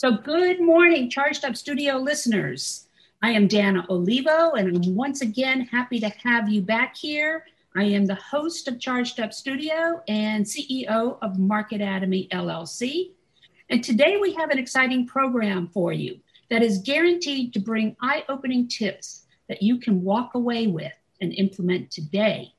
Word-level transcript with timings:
So, 0.00 0.12
good 0.12 0.62
morning, 0.62 1.10
Charged 1.10 1.44
Up 1.44 1.54
Studio 1.54 1.98
listeners. 1.98 2.86
I 3.22 3.32
am 3.32 3.46
Dana 3.46 3.84
Olivo, 3.90 4.52
and 4.52 4.74
I'm 4.74 4.94
once 4.94 5.20
again 5.20 5.66
happy 5.66 6.00
to 6.00 6.08
have 6.24 6.48
you 6.48 6.62
back 6.62 6.96
here. 6.96 7.44
I 7.76 7.84
am 7.84 8.04
the 8.04 8.16
host 8.16 8.66
of 8.66 8.80
Charged 8.80 9.20
Up 9.20 9.32
Studio 9.32 10.02
and 10.08 10.44
CEO 10.44 11.18
of 11.22 11.36
Marketatomy 11.36 12.28
LLC. 12.30 13.12
And 13.68 13.84
today 13.84 14.16
we 14.16 14.34
have 14.34 14.50
an 14.50 14.58
exciting 14.58 15.06
program 15.06 15.68
for 15.68 15.92
you 15.92 16.18
that 16.50 16.64
is 16.64 16.78
guaranteed 16.78 17.52
to 17.52 17.60
bring 17.60 17.96
eye 18.02 18.24
opening 18.28 18.66
tips 18.66 19.26
that 19.48 19.62
you 19.62 19.78
can 19.78 20.02
walk 20.02 20.34
away 20.34 20.66
with 20.66 20.92
and 21.20 21.32
implement 21.34 21.92
today. 21.92 22.52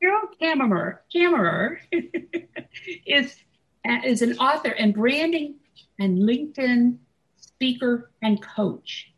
Carol 0.00 0.28
Kammerer, 0.40 1.00
Kammerer 1.14 1.76
is, 3.06 3.36
is 3.84 4.22
an 4.22 4.38
author 4.38 4.70
and 4.70 4.94
branding 4.94 5.56
and 5.98 6.20
LinkedIn 6.20 6.96
speaker 7.36 8.10
and 8.22 8.40
coach. 8.40 9.12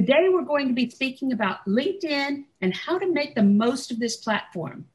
Today, 0.00 0.30
we're 0.30 0.46
going 0.46 0.66
to 0.66 0.72
be 0.72 0.88
speaking 0.88 1.30
about 1.34 1.62
LinkedIn 1.66 2.44
and 2.62 2.74
how 2.74 2.98
to 2.98 3.12
make 3.12 3.34
the 3.34 3.42
most 3.42 3.90
of 3.90 4.00
this 4.00 4.16
platform. 4.16 4.86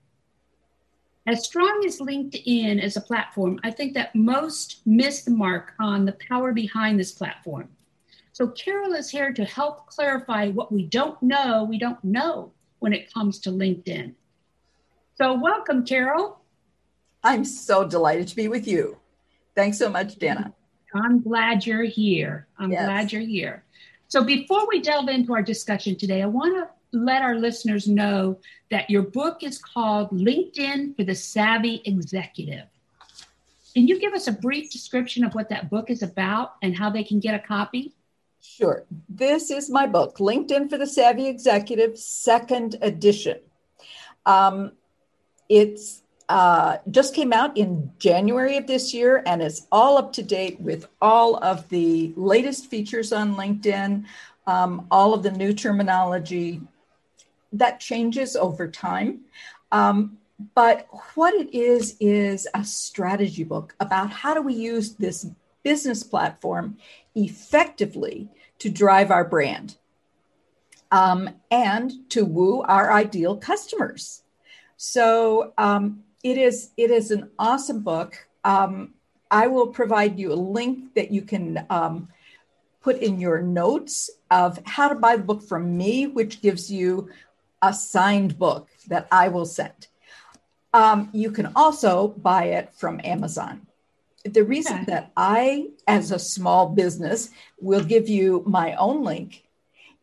As 1.28 1.46
strong 1.46 1.84
as 1.86 2.00
LinkedIn 2.00 2.82
as 2.82 2.98
a 2.98 3.02
platform, 3.02 3.60
I 3.64 3.70
think 3.70 3.94
that 3.94 4.16
most 4.16 4.82
miss 4.84 5.22
the 5.22 5.30
mark 5.30 5.74
on 5.80 6.06
the 6.06 6.18
power 6.28 6.54
behind 6.54 7.00
this 7.00 7.12
platform. 7.12 7.70
So, 8.34 8.48
Carol 8.48 8.94
is 8.94 9.12
here 9.12 9.32
to 9.32 9.46
help 9.46 9.86
clarify 9.86 10.50
what 10.50 10.72
we 10.72 10.88
don't 10.88 11.22
know, 11.22 11.66
we 11.66 11.78
don't 11.78 12.04
know 12.04 12.52
when 12.80 12.92
it 12.92 13.14
comes 13.14 13.38
to 13.42 13.52
LinkedIn. 13.52 14.16
So, 15.20 15.36
welcome, 15.36 15.86
Carol. 15.86 16.40
I'm 17.24 17.46
so 17.46 17.88
delighted 17.88 18.28
to 18.30 18.36
be 18.36 18.48
with 18.48 18.68
you. 18.68 18.98
Thanks 19.54 19.78
so 19.78 19.88
much, 19.88 20.16
Dana. 20.16 20.52
I'm 20.96 21.22
glad 21.22 21.64
you're 21.64 21.84
here. 21.84 22.48
I'm 22.58 22.72
yes. 22.72 22.86
glad 22.86 23.14
you're 23.14 23.22
here. 23.22 23.65
So, 24.08 24.24
before 24.24 24.68
we 24.68 24.82
delve 24.82 25.10
into 25.10 25.34
our 25.34 25.42
discussion 25.42 25.96
today, 25.96 26.22
I 26.22 26.28
want 26.28 26.56
to 26.56 26.98
let 26.98 27.22
our 27.22 27.36
listeners 27.36 27.88
know 27.88 28.40
that 28.72 28.90
your 28.90 29.02
book 29.02 29.44
is 29.44 29.58
called 29.58 30.12
LinkedIn 30.12 30.96
for 30.96 31.04
the 31.04 31.16
Savvy 31.16 31.82
Executive. 31.86 32.66
Can 33.74 33.88
you 33.88 34.00
give 34.00 34.14
us 34.14 34.28
a 34.28 34.32
brief 34.32 34.72
description 34.72 35.26
of 35.26 35.36
what 35.36 35.50
that 35.50 35.70
book 35.70 35.90
is 35.90 36.02
about 36.02 36.54
and 36.62 36.78
how 36.78 36.90
they 36.90 37.04
can 37.04 37.20
get 37.20 37.36
a 37.36 37.46
copy? 37.46 37.94
Sure. 38.40 38.86
This 39.10 39.52
is 39.52 39.70
my 39.70 39.88
book, 39.88 40.18
LinkedIn 40.18 40.70
for 40.70 40.78
the 40.78 40.88
Savvy 40.88 41.28
Executive, 41.28 41.98
second 41.98 42.78
edition. 42.82 43.40
Um, 44.26 44.72
it's 45.50 46.04
uh, 46.30 46.78
just 46.90 47.14
came 47.14 47.32
out 47.32 47.56
in 47.58 47.92
January 48.00 48.58
of 48.58 48.68
this 48.68 48.94
year 48.94 49.22
and 49.26 49.42
is 49.42 49.68
all 49.72 49.98
up 49.98 50.14
to 50.14 50.24
date 50.24 50.60
with 50.60 50.88
all 51.02 51.38
of 51.44 51.68
the 51.70 52.14
latest 52.16 52.68
features 52.68 53.14
on 53.14 53.36
LinkedIn, 53.36 54.06
um, 54.48 54.88
all 54.90 55.14
of 55.14 55.24
the 55.24 55.32
new 55.32 55.54
terminology 55.54 56.62
that 57.54 57.80
changes 57.80 58.36
over 58.36 58.68
time. 58.68 59.22
Um, 59.72 60.18
but 60.54 60.88
what 61.14 61.34
it 61.34 61.54
is, 61.54 61.96
is 62.00 62.48
a 62.54 62.64
strategy 62.64 63.44
book 63.44 63.76
about 63.80 64.10
how 64.10 64.34
do 64.34 64.42
we 64.42 64.54
use 64.54 64.96
this 64.96 65.28
business 65.64 66.04
platform 66.04 66.78
effectively 67.16 68.30
to 68.60 68.70
drive 68.70 69.12
our 69.12 69.24
brand 69.24 69.78
um, 70.92 71.30
and 71.52 71.92
to 72.10 72.26
woo 72.26 72.62
our 72.62 72.92
ideal 72.92 73.38
customers. 73.38 74.24
So 74.78 75.54
um, 75.58 76.04
it 76.26 76.40
is 76.40 76.72
it 76.76 76.90
is 76.90 77.12
an 77.12 77.30
awesome 77.38 77.82
book. 77.82 78.28
Um, 78.44 78.96
I 79.30 79.46
will 79.46 79.68
provide 79.68 80.20
you 80.20 80.34
a 80.34 80.44
link 80.58 80.96
that 80.96 81.12
you 81.12 81.22
can 81.22 81.68
um, 81.70 82.08
put 82.82 82.98
in 82.98 83.20
your 83.20 83.44
notes 83.44 84.10
of 84.32 84.60
how 84.66 84.88
to 84.90 84.96
buy 84.96 85.18
the 85.18 85.24
book 85.24 85.44
from 85.44 85.78
me, 85.78 86.08
which 86.08 86.42
gives 86.42 86.72
you 86.72 87.10
a 87.62 87.72
signed 87.72 88.40
book 88.40 88.68
that 88.88 89.08
I 89.12 89.28
will 89.28 89.46
send. 89.46 89.88
Um, 90.74 91.10
you 91.14 91.32
can 91.32 91.52
also 91.56 92.08
buy 92.08 92.46
it 92.46 92.74
from 92.74 93.00
Amazon. 93.04 93.68
The 94.24 94.44
reason 94.44 94.78
okay. 94.78 94.86
that 94.86 95.12
I, 95.16 95.68
as 95.88 96.12
a 96.12 96.18
small 96.18 96.70
business, 96.70 97.30
will 97.62 97.84
give 97.84 98.10
you 98.10 98.44
my 98.48 98.74
own 98.76 99.04
link 99.04 99.44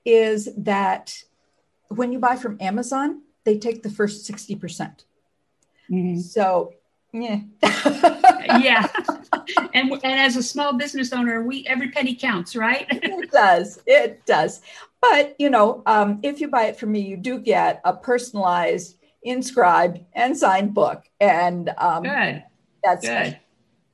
is 0.04 0.48
that 0.56 1.20
when 1.88 2.12
you 2.12 2.20
buy 2.20 2.36
from 2.36 2.58
Amazon, 2.60 3.22
they 3.44 3.58
take 3.58 3.82
the 3.82 3.90
first 3.90 4.30
60%. 4.30 5.04
Mm-hmm. 5.92 6.20
So, 6.20 6.72
yeah. 7.12 7.41
yeah. 8.60 8.86
And, 9.75 9.91
and 9.91 10.04
as 10.04 10.36
a 10.36 10.42
small 10.42 10.75
business 10.75 11.12
owner, 11.12 11.42
we 11.42 11.66
every 11.66 11.91
penny 11.91 12.14
counts, 12.14 12.54
right? 12.54 12.86
it 12.91 13.30
does. 13.30 13.82
It 13.86 14.25
does. 14.26 14.60
But, 15.00 15.34
you 15.38 15.50
know, 15.50 15.82
um, 15.86 16.20
if 16.22 16.41
you 16.41 16.48
buy 16.48 16.66
it 16.66 16.76
from 16.76 16.92
me, 16.92 17.00
you 17.00 17.16
do 17.16 17.38
get 17.38 17.81
a 17.84 17.94
personalized, 17.94 18.98
inscribed, 19.22 20.00
and 20.12 20.36
signed 20.36 20.75
book. 20.75 21.04
And 21.20 21.70
um, 21.78 22.04
good. 22.04 22.44
That's 22.84 23.06
good. 23.06 23.38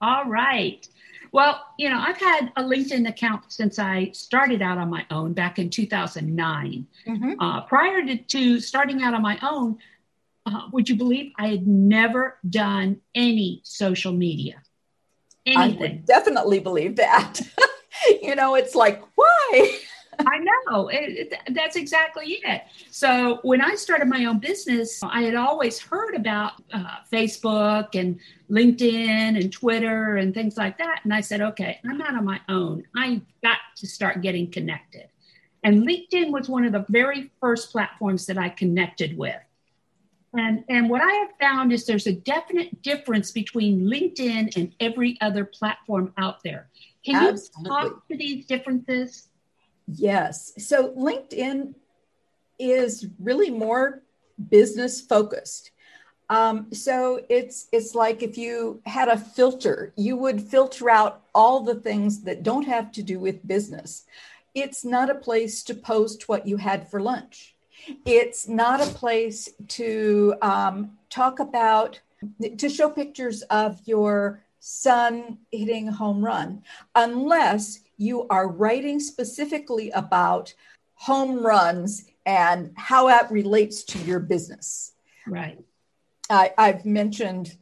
All 0.00 0.26
right. 0.26 0.86
Well, 1.32 1.64
you 1.78 1.88
know, 1.88 1.98
I've 1.98 2.18
had 2.18 2.52
a 2.56 2.62
LinkedIn 2.62 3.08
account 3.08 3.44
since 3.52 3.78
I 3.78 4.10
started 4.12 4.62
out 4.62 4.78
on 4.78 4.90
my 4.90 5.06
own 5.10 5.32
back 5.32 5.58
in 5.58 5.70
2009. 5.70 6.86
Mm-hmm. 7.06 7.40
Uh, 7.40 7.60
prior 7.62 8.04
to, 8.04 8.16
to 8.16 8.60
starting 8.60 9.02
out 9.02 9.14
on 9.14 9.22
my 9.22 9.38
own, 9.42 9.78
uh, 10.48 10.68
would 10.72 10.88
you 10.88 10.96
believe 10.96 11.32
I 11.38 11.48
had 11.48 11.66
never 11.66 12.38
done 12.48 13.00
any 13.14 13.60
social 13.64 14.12
media? 14.12 14.62
Anything. 15.44 15.76
I 15.76 15.78
would 15.80 16.06
definitely 16.06 16.60
believe 16.60 16.96
that. 16.96 17.40
you 18.22 18.34
know, 18.34 18.54
it's 18.54 18.74
like, 18.74 19.02
why? 19.14 19.78
I 20.20 20.38
know. 20.38 20.88
It, 20.88 21.32
it, 21.32 21.54
that's 21.54 21.76
exactly 21.76 22.40
it. 22.44 22.62
So 22.90 23.40
when 23.42 23.60
I 23.60 23.74
started 23.74 24.08
my 24.08 24.24
own 24.24 24.38
business, 24.38 25.00
I 25.02 25.22
had 25.22 25.34
always 25.34 25.78
heard 25.78 26.14
about 26.14 26.52
uh, 26.72 26.96
Facebook 27.12 27.94
and 27.94 28.18
LinkedIn 28.50 29.40
and 29.40 29.52
Twitter 29.52 30.16
and 30.16 30.34
things 30.34 30.56
like 30.56 30.78
that. 30.78 31.00
And 31.04 31.14
I 31.14 31.20
said, 31.20 31.40
okay, 31.40 31.78
I'm 31.88 31.98
not 31.98 32.14
on 32.14 32.24
my 32.24 32.40
own. 32.48 32.84
I 32.96 33.20
got 33.42 33.58
to 33.76 33.86
start 33.86 34.22
getting 34.22 34.50
connected. 34.50 35.08
And 35.62 35.86
LinkedIn 35.86 36.32
was 36.32 36.48
one 36.48 36.64
of 36.64 36.72
the 36.72 36.86
very 36.88 37.30
first 37.40 37.70
platforms 37.70 38.26
that 38.26 38.38
I 38.38 38.48
connected 38.48 39.16
with. 39.16 39.36
And, 40.34 40.64
and 40.68 40.90
what 40.90 41.00
I 41.00 41.12
have 41.12 41.30
found 41.40 41.72
is 41.72 41.86
there's 41.86 42.06
a 42.06 42.12
definite 42.12 42.82
difference 42.82 43.30
between 43.30 43.82
LinkedIn 43.82 44.56
and 44.56 44.74
every 44.78 45.16
other 45.20 45.44
platform 45.44 46.12
out 46.18 46.42
there. 46.42 46.68
Can 47.04 47.16
Absolutely. 47.16 47.62
you 47.62 47.68
talk 47.68 48.08
to 48.08 48.16
these 48.16 48.46
differences? 48.46 49.28
Yes. 49.86 50.52
So 50.58 50.92
LinkedIn 50.92 51.74
is 52.58 53.06
really 53.18 53.50
more 53.50 54.02
business 54.50 55.00
focused. 55.00 55.70
Um, 56.30 56.72
so 56.74 57.24
it's 57.30 57.68
it's 57.72 57.94
like 57.94 58.22
if 58.22 58.36
you 58.36 58.82
had 58.84 59.08
a 59.08 59.16
filter, 59.16 59.94
you 59.96 60.16
would 60.16 60.42
filter 60.42 60.90
out 60.90 61.22
all 61.34 61.60
the 61.60 61.76
things 61.76 62.22
that 62.24 62.42
don't 62.42 62.66
have 62.66 62.92
to 62.92 63.02
do 63.02 63.18
with 63.18 63.46
business. 63.46 64.04
It's 64.54 64.84
not 64.84 65.08
a 65.08 65.14
place 65.14 65.62
to 65.64 65.74
post 65.74 66.28
what 66.28 66.46
you 66.46 66.58
had 66.58 66.90
for 66.90 67.00
lunch. 67.00 67.54
It's 68.04 68.48
not 68.48 68.80
a 68.80 68.92
place 68.94 69.48
to 69.68 70.34
um, 70.42 70.98
talk 71.10 71.40
about, 71.40 72.00
to 72.58 72.68
show 72.68 72.90
pictures 72.90 73.42
of 73.42 73.80
your 73.84 74.42
son 74.60 75.38
hitting 75.50 75.88
a 75.88 75.92
home 75.92 76.24
run, 76.24 76.62
unless 76.94 77.80
you 77.96 78.26
are 78.28 78.48
writing 78.48 79.00
specifically 79.00 79.90
about 79.90 80.54
home 80.94 81.44
runs 81.44 82.04
and 82.26 82.72
how 82.76 83.06
that 83.06 83.30
relates 83.30 83.84
to 83.84 83.98
your 84.00 84.20
business. 84.20 84.92
Right. 85.26 85.58
I, 86.28 86.52
I've 86.58 86.84
mentioned 86.84 87.56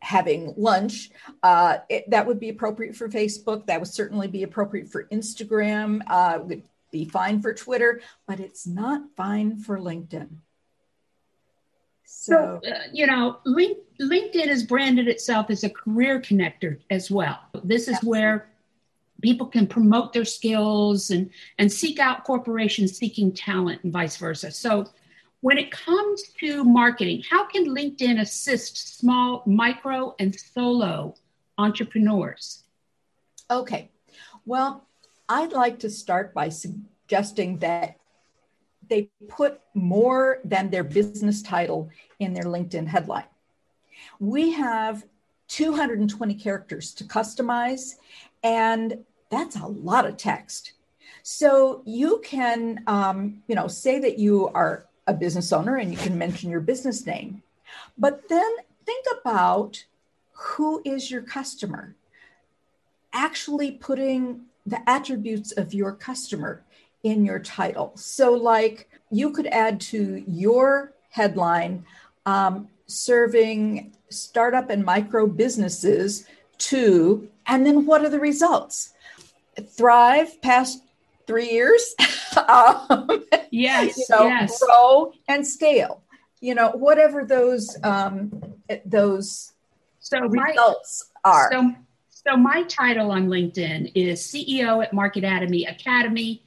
having 0.00 0.54
lunch. 0.56 1.10
Uh, 1.42 1.78
it, 1.88 2.10
that 2.10 2.26
would 2.26 2.40
be 2.40 2.48
appropriate 2.48 2.96
for 2.96 3.08
Facebook. 3.08 3.66
That 3.66 3.80
would 3.80 3.88
certainly 3.88 4.28
be 4.28 4.42
appropriate 4.42 4.88
for 4.88 5.04
Instagram. 5.04 6.02
Uh, 6.06 6.40
would 6.42 6.62
be 6.90 7.04
fine 7.04 7.40
for 7.40 7.54
Twitter, 7.54 8.00
but 8.26 8.40
it's 8.40 8.66
not 8.66 9.02
fine 9.16 9.58
for 9.58 9.78
LinkedIn. 9.78 10.28
So, 12.04 12.60
uh, 12.66 12.80
you 12.92 13.06
know, 13.06 13.38
Link, 13.46 13.78
LinkedIn 14.00 14.48
has 14.48 14.64
branded 14.64 15.06
itself 15.06 15.48
as 15.48 15.62
a 15.62 15.70
career 15.70 16.20
connector 16.20 16.78
as 16.90 17.10
well. 17.10 17.38
This 17.62 17.82
is 17.82 17.94
Absolutely. 17.94 18.20
where 18.20 18.48
people 19.22 19.46
can 19.46 19.66
promote 19.66 20.12
their 20.12 20.24
skills 20.24 21.10
and, 21.10 21.30
and 21.58 21.70
seek 21.70 21.98
out 21.98 22.24
corporations 22.24 22.98
seeking 22.98 23.32
talent 23.32 23.84
and 23.84 23.92
vice 23.92 24.16
versa. 24.16 24.50
So, 24.50 24.86
when 25.42 25.56
it 25.56 25.70
comes 25.70 26.22
to 26.40 26.64
marketing, 26.64 27.22
how 27.30 27.46
can 27.46 27.74
LinkedIn 27.74 28.20
assist 28.20 28.98
small, 28.98 29.42
micro, 29.46 30.14
and 30.18 30.38
solo 30.38 31.14
entrepreneurs? 31.56 32.64
Okay. 33.50 33.90
Well, 34.44 34.86
I'd 35.30 35.52
like 35.52 35.78
to 35.78 35.90
start 35.90 36.34
by 36.34 36.48
suggesting 36.48 37.58
that 37.58 37.96
they 38.88 39.10
put 39.28 39.60
more 39.74 40.40
than 40.44 40.70
their 40.70 40.82
business 40.82 41.40
title 41.40 41.88
in 42.18 42.34
their 42.34 42.46
LinkedIn 42.46 42.88
headline. 42.88 43.30
We 44.18 44.50
have 44.50 45.04
220 45.46 46.34
characters 46.34 46.92
to 46.94 47.04
customize, 47.04 47.94
and 48.42 49.04
that's 49.30 49.54
a 49.54 49.66
lot 49.66 50.04
of 50.04 50.16
text. 50.16 50.72
So 51.22 51.82
you 51.86 52.20
can, 52.24 52.82
um, 52.88 53.44
you 53.46 53.54
know, 53.54 53.68
say 53.68 54.00
that 54.00 54.18
you 54.18 54.48
are 54.48 54.86
a 55.06 55.14
business 55.14 55.52
owner 55.52 55.76
and 55.76 55.92
you 55.92 55.96
can 55.96 56.18
mention 56.18 56.50
your 56.50 56.60
business 56.60 57.06
name, 57.06 57.44
but 57.96 58.28
then 58.28 58.50
think 58.84 59.06
about 59.20 59.84
who 60.32 60.82
is 60.84 61.08
your 61.08 61.22
customer. 61.22 61.94
Actually 63.12 63.70
putting 63.70 64.46
the 64.66 64.80
attributes 64.88 65.52
of 65.52 65.74
your 65.74 65.92
customer 65.92 66.62
in 67.02 67.24
your 67.24 67.38
title. 67.38 67.92
So, 67.96 68.32
like 68.32 68.88
you 69.10 69.30
could 69.30 69.46
add 69.46 69.80
to 69.80 70.22
your 70.26 70.92
headline 71.10 71.84
um, 72.26 72.68
serving 72.86 73.92
startup 74.10 74.70
and 74.70 74.84
micro 74.84 75.26
businesses 75.26 76.26
to, 76.58 77.28
and 77.46 77.64
then 77.64 77.86
what 77.86 78.04
are 78.04 78.10
the 78.10 78.20
results? 78.20 78.92
Thrive 79.76 80.40
past 80.42 80.82
three 81.26 81.50
years. 81.50 81.94
um, 82.48 83.24
yes, 83.50 84.08
know, 84.10 84.26
yes. 84.26 84.62
Grow 84.62 85.12
and 85.28 85.46
scale. 85.46 86.02
You 86.40 86.54
know, 86.54 86.70
whatever 86.70 87.24
those 87.24 87.76
um, 87.82 88.32
those 88.84 89.52
so 90.00 90.20
results 90.20 91.10
my, 91.24 91.30
are. 91.30 91.52
So, 91.52 91.74
so 92.26 92.36
my 92.36 92.64
title 92.64 93.10
on 93.12 93.28
LinkedIn 93.28 93.92
is 93.94 94.20
CEO 94.20 94.84
at 94.84 94.92
Marketatomy 94.92 95.70
Academy, 95.70 96.44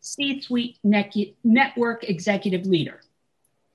C-suite 0.00 0.78
network 0.84 2.04
executive 2.04 2.64
leader. 2.66 3.00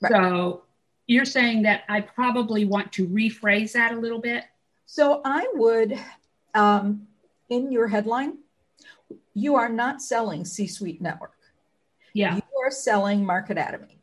Right. 0.02 0.12
So 0.12 0.64
you're 1.08 1.26
saying 1.26 1.64
that 1.64 1.84
I 1.90 2.02
probably 2.02 2.64
want 2.64 2.94
to 2.94 3.08
rephrase 3.08 3.74
that 3.74 3.92
a 3.92 3.98
little 3.98 4.20
bit. 4.20 4.46
So 4.86 5.22
I 5.26 5.46
would, 5.56 6.00
um, 6.54 7.08
in 7.50 7.72
your 7.72 7.88
headline, 7.88 8.38
you 9.34 9.56
are 9.56 9.70
not 9.70 10.02
selling 10.02 10.46
C 10.46 10.68
Suite 10.68 11.02
Network. 11.02 11.38
Yeah. 12.14 12.36
You 12.36 12.42
are 12.66 12.72
selling 12.72 13.26
Marketatomy. 13.26 13.98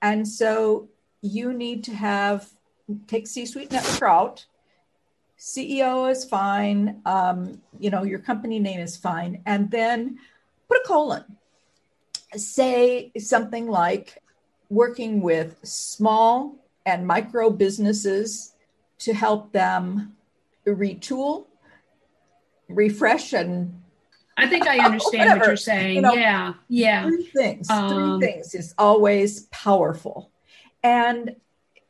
And 0.00 0.26
so 0.26 0.88
you 1.20 1.52
need 1.52 1.84
to 1.84 1.94
have, 1.94 2.48
take 3.06 3.26
C 3.26 3.44
Suite 3.44 3.70
Network 3.70 4.02
out. 4.02 4.46
CEO 5.38 6.10
is 6.10 6.24
fine. 6.24 7.00
Um, 7.06 7.62
you 7.78 7.90
know, 7.90 8.02
your 8.02 8.18
company 8.18 8.58
name 8.58 8.80
is 8.80 8.96
fine. 8.96 9.42
And 9.46 9.70
then 9.70 10.18
put 10.68 10.78
a 10.78 10.86
colon. 10.86 11.24
Say 12.36 13.12
something 13.18 13.68
like 13.68 14.20
working 14.68 15.22
with 15.22 15.56
small 15.62 16.56
and 16.84 17.06
micro 17.06 17.50
businesses 17.50 18.54
to 18.98 19.14
help 19.14 19.52
them 19.52 20.16
retool, 20.66 21.46
refresh, 22.68 23.32
and 23.32 23.80
I 24.36 24.46
think 24.46 24.66
I 24.66 24.84
understand 24.84 25.38
what 25.38 25.46
you're 25.46 25.56
saying. 25.56 25.96
You 25.96 26.02
know, 26.02 26.14
yeah, 26.14 26.54
yeah. 26.68 27.04
Three 27.04 27.24
things. 27.24 27.70
Um, 27.70 28.20
three 28.20 28.28
things 28.28 28.54
is 28.54 28.74
always 28.76 29.42
powerful, 29.46 30.30
and 30.82 31.36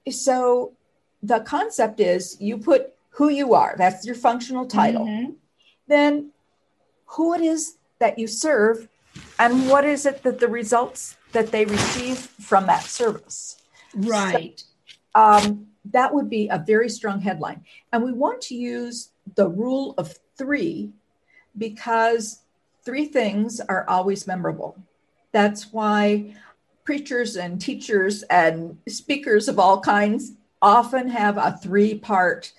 so 0.09 0.77
the 1.23 1.41
concept 1.41 1.99
is 2.01 2.37
you 2.41 2.59
put 2.59 2.95
who 3.11 3.29
you 3.29 3.55
are. 3.55 3.75
That's 3.77 4.07
your 4.07 4.15
functional 4.15 4.67
title. 4.67 5.07
Mm-hmm. 5.07 5.33
Then 5.87 6.31
who 7.07 7.35
it 7.35 7.41
is 7.41 7.77
that 7.99 8.19
you 8.19 8.27
serve, 8.27 8.89
and 9.39 9.69
what 9.69 9.85
is 9.85 10.07
it 10.07 10.23
that 10.23 10.39
the 10.39 10.49
results 10.49 11.17
that 11.33 11.51
they 11.51 11.65
receive 11.65 12.19
from 12.19 12.67
that 12.67 12.85
service. 12.85 13.63
Right. 13.95 14.61
So, 14.61 15.21
um, 15.21 15.67
that 15.91 16.15
would 16.15 16.29
be 16.29 16.49
a 16.49 16.63
very 16.65 16.89
strong 16.89 17.21
headline, 17.21 17.65
and 17.93 18.05
we 18.05 18.13
want 18.13 18.41
to 18.43 18.55
use 18.55 19.11
the 19.35 19.49
rule 19.49 19.95
of 19.97 20.19
three 20.37 20.93
because 21.57 22.41
three 22.85 23.07
things 23.07 23.61
are 23.61 23.89
always 23.89 24.27
memorable. 24.27 24.77
That's 25.33 25.73
why 25.73 26.35
preachers 26.85 27.37
and 27.37 27.61
teachers 27.61 28.23
and 28.25 28.79
speakers 28.89 29.49
of 29.49 29.59
all 29.59 29.81
kinds 29.81 30.33
often 30.63 31.09
have 31.09 31.37
a 31.37 31.59
three 31.63 31.95
part 31.95 32.53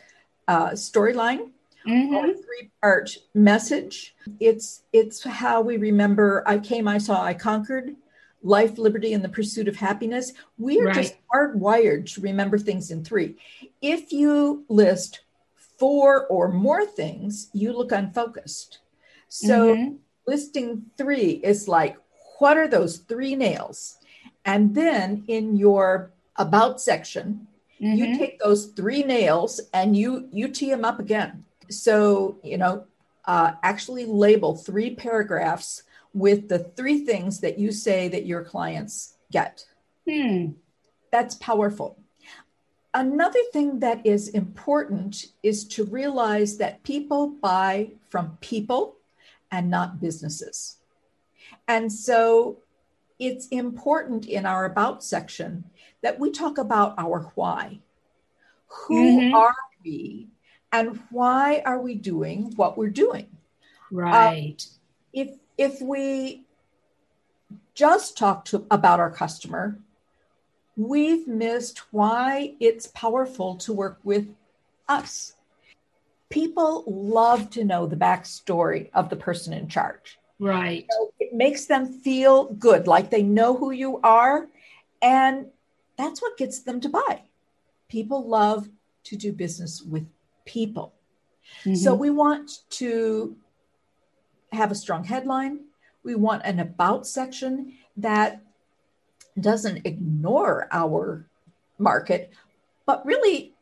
uh, 0.53 0.71
storyline 0.71 1.43
mm-hmm. 1.87 2.15
or 2.15 2.33
three 2.33 2.65
part 2.81 3.15
message. 3.33 4.15
It's, 4.39 4.83
it's 4.91 5.23
how 5.23 5.61
we 5.61 5.77
remember 5.77 6.43
I 6.45 6.57
came, 6.59 6.87
I 6.87 6.97
saw, 6.97 7.23
I 7.23 7.33
conquered. 7.33 7.95
Life, 8.41 8.77
liberty, 8.77 9.11
and 9.11 9.21
the 9.21 9.35
pursuit 9.39 9.67
of 9.67 9.75
happiness. 9.75 10.31
We 10.57 10.79
are 10.79 10.85
right. 10.85 10.95
just 10.95 11.15
hardwired 11.33 12.13
to 12.13 12.21
remember 12.21 12.57
things 12.57 12.89
in 12.89 13.03
three. 13.03 13.35
If 13.81 14.13
you 14.13 14.63
list 14.69 15.11
four 15.77 16.25
or 16.27 16.47
more 16.47 16.85
things, 16.85 17.49
you 17.51 17.73
look 17.73 17.91
unfocused. 17.91 18.79
So 19.27 19.75
mm-hmm. 19.75 19.95
listing 20.25 20.85
three 20.97 21.41
is 21.43 21.67
like, 21.67 21.97
what 22.39 22.55
are 22.55 22.69
those 22.69 22.99
three 22.99 23.35
nails? 23.35 23.97
And 24.45 24.73
then 24.73 25.25
in 25.27 25.57
your 25.57 26.11
about 26.37 26.79
section, 26.79 27.45
mm-hmm. 27.81 27.95
you 27.95 28.17
take 28.17 28.39
those 28.39 28.67
three 28.67 29.03
nails 29.03 29.59
and 29.73 29.95
you 29.95 30.27
you 30.31 30.47
tee 30.47 30.69
them 30.69 30.85
up 30.85 30.99
again. 30.99 31.45
So 31.69 32.39
you 32.43 32.57
know, 32.57 32.85
uh, 33.25 33.53
actually 33.63 34.05
label 34.05 34.55
three 34.55 34.95
paragraphs 34.95 35.83
with 36.13 36.49
the 36.49 36.59
three 36.59 37.05
things 37.05 37.39
that 37.41 37.59
you 37.59 37.71
say 37.71 38.07
that 38.07 38.25
your 38.25 38.43
clients 38.43 39.15
get. 39.31 39.65
Hmm. 40.09 40.53
That's 41.11 41.35
powerful. 41.35 41.97
Another 42.93 43.39
thing 43.53 43.79
that 43.79 44.03
is 44.05 44.29
important 44.29 45.27
is 45.43 45.67
to 45.69 45.85
realize 45.85 46.57
that 46.57 46.83
people 46.83 47.27
buy 47.27 47.91
from 48.09 48.37
people 48.41 48.95
and 49.51 49.69
not 49.69 50.01
businesses. 50.01 50.77
And 51.67 51.91
so 51.91 52.59
it's 53.19 53.47
important 53.49 54.25
in 54.25 54.45
our 54.45 54.65
about 54.65 55.03
section 55.03 55.65
that 56.01 56.19
we 56.19 56.31
talk 56.31 56.57
about 56.57 56.95
our 56.97 57.31
why. 57.35 57.79
Who 58.67 59.19
mm-hmm. 59.19 59.35
are 59.35 59.55
we 59.83 60.27
and 60.71 60.99
why 61.09 61.61
are 61.65 61.81
we 61.81 61.95
doing 61.95 62.53
what 62.55 62.77
we're 62.77 62.89
doing? 62.89 63.27
Right. 63.91 64.61
Uh, 64.61 64.69
if 65.13 65.29
if 65.57 65.81
we 65.81 66.45
just 67.73 68.17
talk 68.17 68.45
to 68.45 68.65
about 68.69 68.99
our 68.99 69.11
customer, 69.11 69.79
we've 70.75 71.27
missed 71.27 71.79
why 71.91 72.53
it's 72.59 72.87
powerful 72.87 73.55
to 73.55 73.73
work 73.73 73.99
with 74.03 74.27
us 74.87 75.33
people 76.29 76.83
love 76.87 77.49
to 77.49 77.63
know 77.63 77.85
the 77.85 77.95
backstory 77.95 78.89
of 78.93 79.09
the 79.09 79.15
person 79.15 79.53
in 79.53 79.67
charge. 79.67 80.17
Right. 80.39 80.85
So 80.89 81.13
it 81.19 81.33
makes 81.33 81.65
them 81.65 81.87
feel 81.87 82.53
good, 82.53 82.87
like 82.87 83.09
they 83.09 83.23
know 83.23 83.57
who 83.57 83.71
you 83.71 83.99
are. 84.01 84.47
And 85.01 85.47
that's 85.99 86.21
what 86.21 86.37
gets 86.37 86.61
them 86.61 86.79
to 86.79 86.87
buy. 86.87 87.23
People 87.89 88.25
love 88.25 88.69
to 89.03 89.17
do 89.17 89.33
business 89.33 89.81
with 89.81 90.07
people. 90.45 90.93
Mm-hmm. 91.61 91.75
So 91.75 91.93
we 91.93 92.09
want 92.09 92.59
to 92.71 93.35
have 94.53 94.71
a 94.71 94.75
strong 94.75 95.03
headline. 95.03 95.65
We 96.03 96.15
want 96.15 96.43
an 96.45 96.59
about 96.59 97.05
section 97.05 97.73
that 97.97 98.41
doesn't 99.37 99.85
ignore 99.85 100.69
our 100.71 101.27
market, 101.77 102.31
but 102.85 103.05
really 103.05 103.53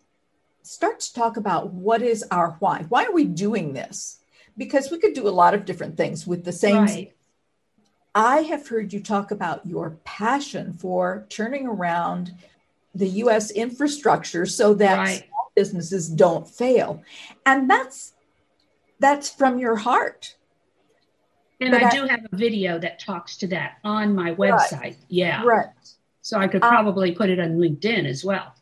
start 0.62 1.00
to 1.00 1.14
talk 1.16 1.38
about 1.38 1.74
what 1.74 2.04
is 2.04 2.24
our 2.30 2.56
why. 2.60 2.86
Why 2.88 3.06
are 3.06 3.14
we 3.14 3.24
doing 3.24 3.74
this? 3.74 4.20
Because 4.56 4.92
we 4.92 5.00
could 5.00 5.14
do 5.14 5.28
a 5.28 5.30
lot 5.30 5.56
of 5.56 5.66
different 5.66 5.98
things 5.98 6.28
with 6.28 6.44
the 6.46 6.52
same. 6.52 6.84
Right. 6.84 7.16
I 8.18 8.42
have 8.42 8.68
heard 8.68 8.92
you 8.94 9.00
talk 9.00 9.30
about 9.30 9.64
your 9.64 9.92
passion 10.04 10.74
for 10.74 11.28
turning 11.30 11.68
around 11.68 12.34
the 12.96 13.08
US 13.24 13.52
infrastructure 13.52 14.48
so 14.48 14.74
that 14.74 14.98
Right. 14.98 15.26
small 15.28 15.52
businesses 15.56 16.10
don't 16.10 16.50
fail. 16.50 17.04
And 17.46 17.70
that's 17.70 18.14
that's 19.00 19.30
from 19.30 19.60
your 19.60 19.76
heart. 19.76 20.36
And 21.62 21.70
But 21.70 21.84
I 21.84 21.88
I- 21.90 21.92
do 21.92 22.08
have 22.08 22.22
a 22.32 22.36
video 22.36 22.80
that 22.80 22.98
talks 23.00 23.38
to 23.38 23.48
that 23.50 23.74
on 23.84 24.16
my 24.16 24.34
website. 24.34 24.96
Yeah. 25.10 25.44
Right. 25.46 25.68
So 26.24 26.40
I 26.40 26.48
could 26.48 26.64
Um, 26.64 26.70
probably 26.72 27.12
put 27.12 27.30
it 27.30 27.40
on 27.40 27.58
LinkedIn 27.60 28.08
as 28.08 28.26
well. 28.26 28.56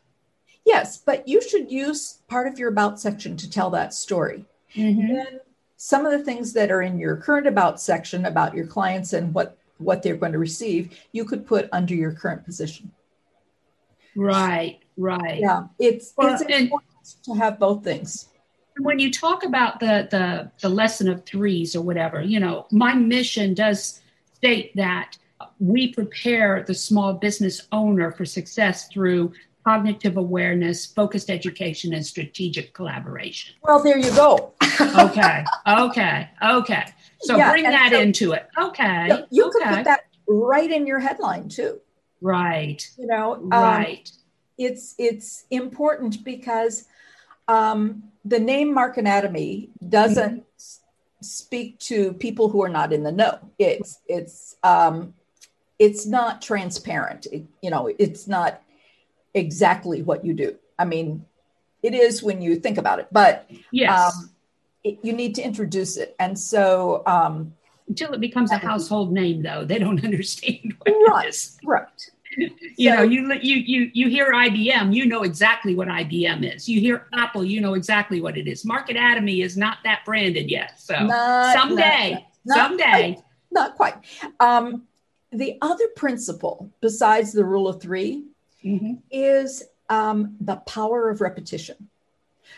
Yes, 0.66 0.98
but 0.98 1.26
you 1.26 1.40
should 1.40 1.72
use 1.72 2.18
part 2.28 2.46
of 2.46 2.58
your 2.58 2.68
about 2.68 3.00
section 3.00 3.38
to 3.38 3.48
tell 3.48 3.70
that 3.70 3.94
story. 3.94 4.44
Mhm. 4.74 5.14
Then 5.14 5.40
some 5.76 6.06
of 6.06 6.12
the 6.12 6.24
things 6.24 6.52
that 6.54 6.70
are 6.70 6.82
in 6.82 6.98
your 6.98 7.16
current 7.16 7.46
about 7.46 7.80
section 7.80 8.24
about 8.24 8.54
your 8.54 8.66
clients 8.66 9.12
and 9.12 9.32
what 9.34 9.58
what 9.78 10.02
they're 10.02 10.16
going 10.16 10.32
to 10.32 10.38
receive, 10.38 10.98
you 11.12 11.24
could 11.24 11.46
put 11.46 11.68
under 11.70 11.94
your 11.94 12.12
current 12.12 12.44
position. 12.44 12.90
Right, 14.16 14.78
right. 14.96 15.38
Yeah, 15.38 15.64
it's 15.78 16.14
Well, 16.16 16.32
it's 16.32 16.40
important 16.40 16.90
to 17.24 17.34
have 17.34 17.58
both 17.58 17.84
things. 17.84 18.28
when 18.78 18.98
you 18.98 19.10
talk 19.10 19.44
about 19.44 19.80
the 19.80 20.08
the 20.10 20.50
the 20.60 20.68
lesson 20.68 21.08
of 21.08 21.24
threes 21.24 21.74
or 21.74 21.82
whatever 21.82 22.20
you 22.20 22.38
know 22.38 22.66
my 22.70 22.92
mission 22.94 23.54
does 23.54 24.02
state 24.34 24.74
that 24.76 25.16
we 25.60 25.92
prepare 25.92 26.62
the 26.62 26.74
small 26.74 27.14
business 27.14 27.68
owner 27.72 28.12
for 28.12 28.24
success 28.26 28.88
through 28.88 29.32
cognitive 29.70 30.16
awareness 30.16 30.86
focused 30.86 31.28
education 31.28 31.92
and 31.94 32.06
strategic 32.06 32.72
collaboration 32.72 33.52
Well, 33.62 33.82
there 33.82 33.98
you 33.98 34.10
go. 34.14 34.52
okay 34.96 35.44
okay 35.66 36.28
okay 36.40 36.84
so 37.20 37.36
Yeah, 37.36 37.50
bring 37.50 37.64
that 37.64 37.90
so- 37.90 38.00
into 38.00 38.32
it 38.32 38.48
okay 38.56 39.06
Yeah, 39.08 39.22
you 39.30 39.50
could 39.50 39.62
put 39.64 39.84
that 39.84 40.02
right 40.28 40.70
in 40.70 40.86
your 40.86 41.00
headline 41.00 41.48
too. 41.48 41.80
right 42.20 42.80
You 42.96 43.06
know, 43.08 43.34
um, 43.34 43.48
right 43.50 44.08
it's 44.56 44.94
it's 44.98 45.44
important 45.50 46.22
because 46.24 46.86
um, 47.48 48.04
the 48.24 48.38
name 48.38 48.74
Marketatomy 48.74 49.68
doesn't 49.88 50.44
s- 50.58 50.80
speak 51.22 51.78
to 51.90 52.12
people 52.14 52.48
who 52.48 52.62
are 52.62 52.68
not 52.68 52.92
in 52.92 53.02
the 53.02 53.12
know. 53.12 53.38
It's 53.58 53.98
it's 54.08 54.56
um, 54.62 55.12
it's 55.78 56.06
not 56.06 56.40
transparent. 56.40 57.26
It- 57.30 57.44
you 57.62 57.70
know, 57.70 57.90
it's 57.98 58.26
not 58.26 58.62
exactly 59.36 60.02
what 60.02 60.24
you 60.24 60.34
do. 60.34 60.56
I 60.78 60.84
mean, 60.84 61.24
it 61.82 61.94
is 61.94 62.22
when 62.22 62.40
you 62.42 62.56
think 62.56 62.78
about 62.78 62.98
it, 62.98 63.06
but 63.12 63.48
yes 63.70 64.14
um, 64.16 64.30
it, 64.82 64.98
you 65.02 65.12
need 65.12 65.34
to 65.36 65.42
introduce 65.42 65.96
it. 65.96 66.16
And 66.18 66.38
so, 66.38 67.02
um, 67.06 67.54
until 67.88 68.12
it 68.12 68.20
becomes 68.20 68.50
a 68.50 68.56
household 68.58 69.12
name 69.12 69.42
though 69.44 69.64
they 69.64 69.78
don't 69.78 70.02
understand 70.10 70.74
what 70.78 70.90
Right. 71.12 71.26
it 71.26 71.28
is 71.28 71.56
right. 71.64 72.10
you 72.76 72.90
know 72.90 73.02
you 73.02 73.32
you 73.34 73.56
you 73.72 73.90
you 73.94 74.08
hear 74.08 74.32
IBM 74.32 74.92
you 74.92 75.06
know 75.06 75.22
exactly 75.22 75.76
what 75.76 75.86
IBM 75.86 76.52
is 76.52 76.68
you 76.68 76.80
hear 76.80 77.06
Apple 77.12 77.44
you 77.44 77.60
know 77.60 77.74
exactly 77.74 78.20
what 78.20 78.36
it 78.36 78.48
is 78.48 78.64
Marketatomy 78.64 79.44
is 79.44 79.56
not 79.56 79.78
that 79.84 80.00
branded 80.04 80.50
yet 80.50 80.80
so 80.80 80.94
Not- 81.04 81.54
someday 81.54 82.10
not- 82.10 82.24
not 82.44 82.56
someday 82.56 83.18
Not 83.52 83.76
quite. 83.76 83.94
Um, 84.40 84.82
the 85.32 85.56
other 85.62 85.88
principle, 85.94 86.70
besides 86.80 87.32
the 87.32 87.44
rule 87.44 87.68
of 87.68 87.80
three, 87.80 88.24
Mhm. 88.64 89.02
is 89.10 89.62
um, 89.88 90.36
the 90.40 90.56
power 90.56 91.08
of 91.10 91.20
repetition. 91.20 91.88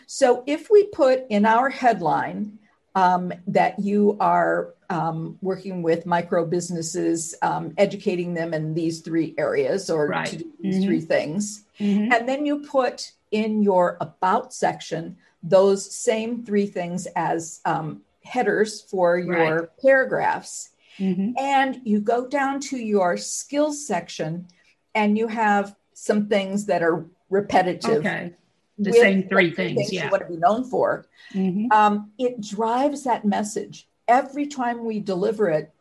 So 0.07 0.43
if 0.47 0.69
we 0.71 0.85
put 0.87 1.25
in 1.29 1.45
our 1.45 1.69
headline 1.69 2.57
um, 2.95 3.31
that 3.47 3.77
you 3.79 4.17
are 4.19 4.73
um, 4.89 5.37
working 5.43 5.83
with 5.83 6.07
micro 6.07 6.43
businesses, 6.45 7.35
um, 7.43 7.73
educating 7.77 8.33
them 8.33 8.53
in 8.53 8.73
these 8.73 9.01
three 9.01 9.35
areas 9.37 9.89
or 9.91 10.07
Right. 10.07 10.25
to 10.25 10.37
do 10.37 10.51
these 10.63 10.79
Mhm. 10.79 10.85
three 10.85 11.01
things, 11.01 11.65
Mhm. 11.79 12.11
and 12.11 12.27
then 12.27 12.45
you 12.47 12.59
put 12.61 13.11
in 13.31 13.61
your 13.61 13.97
about 14.01 14.53
section 14.53 15.15
those 15.43 15.89
same 15.89 16.43
three 16.43 16.65
things 16.65 17.05
as 17.15 17.61
um, 17.65 18.01
headers 18.23 18.81
for 18.81 19.17
your 19.19 19.69
paragraphs 19.81 20.69
Mhm. 20.97 21.33
and 21.39 21.79
you 21.85 21.99
go 22.01 22.25
down 22.27 22.59
to 22.59 22.77
your 22.77 23.15
skills 23.17 23.85
section 23.85 24.47
and 24.95 25.17
you 25.17 25.27
have 25.27 25.75
some 25.99 26.27
things 26.27 26.65
that 26.65 26.81
are 26.81 27.05
repetitive. 27.29 27.97
Okay. 28.05 28.33
The 28.77 28.93
same 28.93 29.27
three 29.27 29.51
things 29.51 29.91
you 29.91 29.99
yeah. 29.99 30.09
want 30.09 30.23
to 30.23 30.29
be 30.29 30.37
known 30.37 30.63
for. 30.63 31.05
Mhm. 31.33 31.69
um, 31.73 32.11
it 32.17 32.39
drives 32.39 33.03
that 33.03 33.25
message. 33.25 33.87
Every 34.07 34.47
time 34.47 34.85
we 34.85 34.99
deliver 34.99 35.49
it 35.49 35.71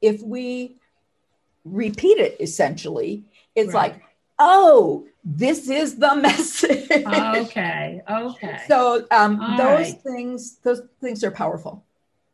if 0.00 0.22
we 0.22 0.76
repeat 1.64 2.16
it 2.18 2.36
essentially 2.40 3.22
it's 3.54 3.74
Right. 3.74 3.92
like 3.92 4.02
oh 4.38 5.06
this 5.22 5.68
is 5.68 5.96
the 5.96 6.16
message. 6.28 6.90
Okay 6.90 8.00
okay. 8.08 8.60
So 8.66 9.06
um, 9.10 9.36
those 9.58 9.92
right. 9.92 10.02
things 10.02 10.56
those 10.62 10.80
things 11.02 11.22
are 11.22 11.30
powerful 11.30 11.84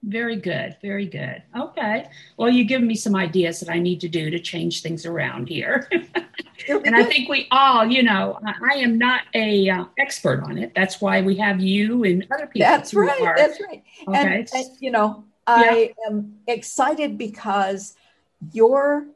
very 0.06 0.36
good 0.36 0.76
very 0.80 1.06
good 1.06 1.42
okay 1.56 2.08
well 2.36 2.48
you 2.48 2.64
give 2.64 2.82
me 2.82 2.94
some 2.94 3.14
ideas 3.16 3.60
that 3.60 3.68
I 3.68 3.78
need 3.78 4.00
to 4.00 4.08
do 4.08 4.30
to 4.30 4.38
change 4.38 4.82
things 4.82 5.04
around 5.04 5.48
here 5.48 5.88
and 6.68 6.94
I 6.94 7.04
think 7.04 7.28
we 7.28 7.46
all, 7.50 7.86
you 7.86 8.02
know, 8.02 8.38
I, 8.44 8.76
am 8.76 8.98
not 8.98 9.22
a 9.34 9.68
uh, 9.68 9.84
expert 9.98 10.42
on 10.42 10.58
it. 10.58 10.72
That's 10.74 11.00
why 11.00 11.20
we 11.22 11.36
have 11.36 11.60
you 11.60 12.04
and 12.04 12.26
other 12.32 12.46
people. 12.46 12.66
that's 12.66 12.94
right 12.94 13.20
are. 13.20 13.36
that's 13.36 13.60
right 13.60 13.82
okay. 14.08 14.36
and, 14.38 14.48
and, 14.52 14.66
you 14.80 14.90
know 14.90 15.24
i 15.46 15.92
am 16.08 16.34
excited 16.48 17.16
because 17.16 17.94
your 18.52 19.06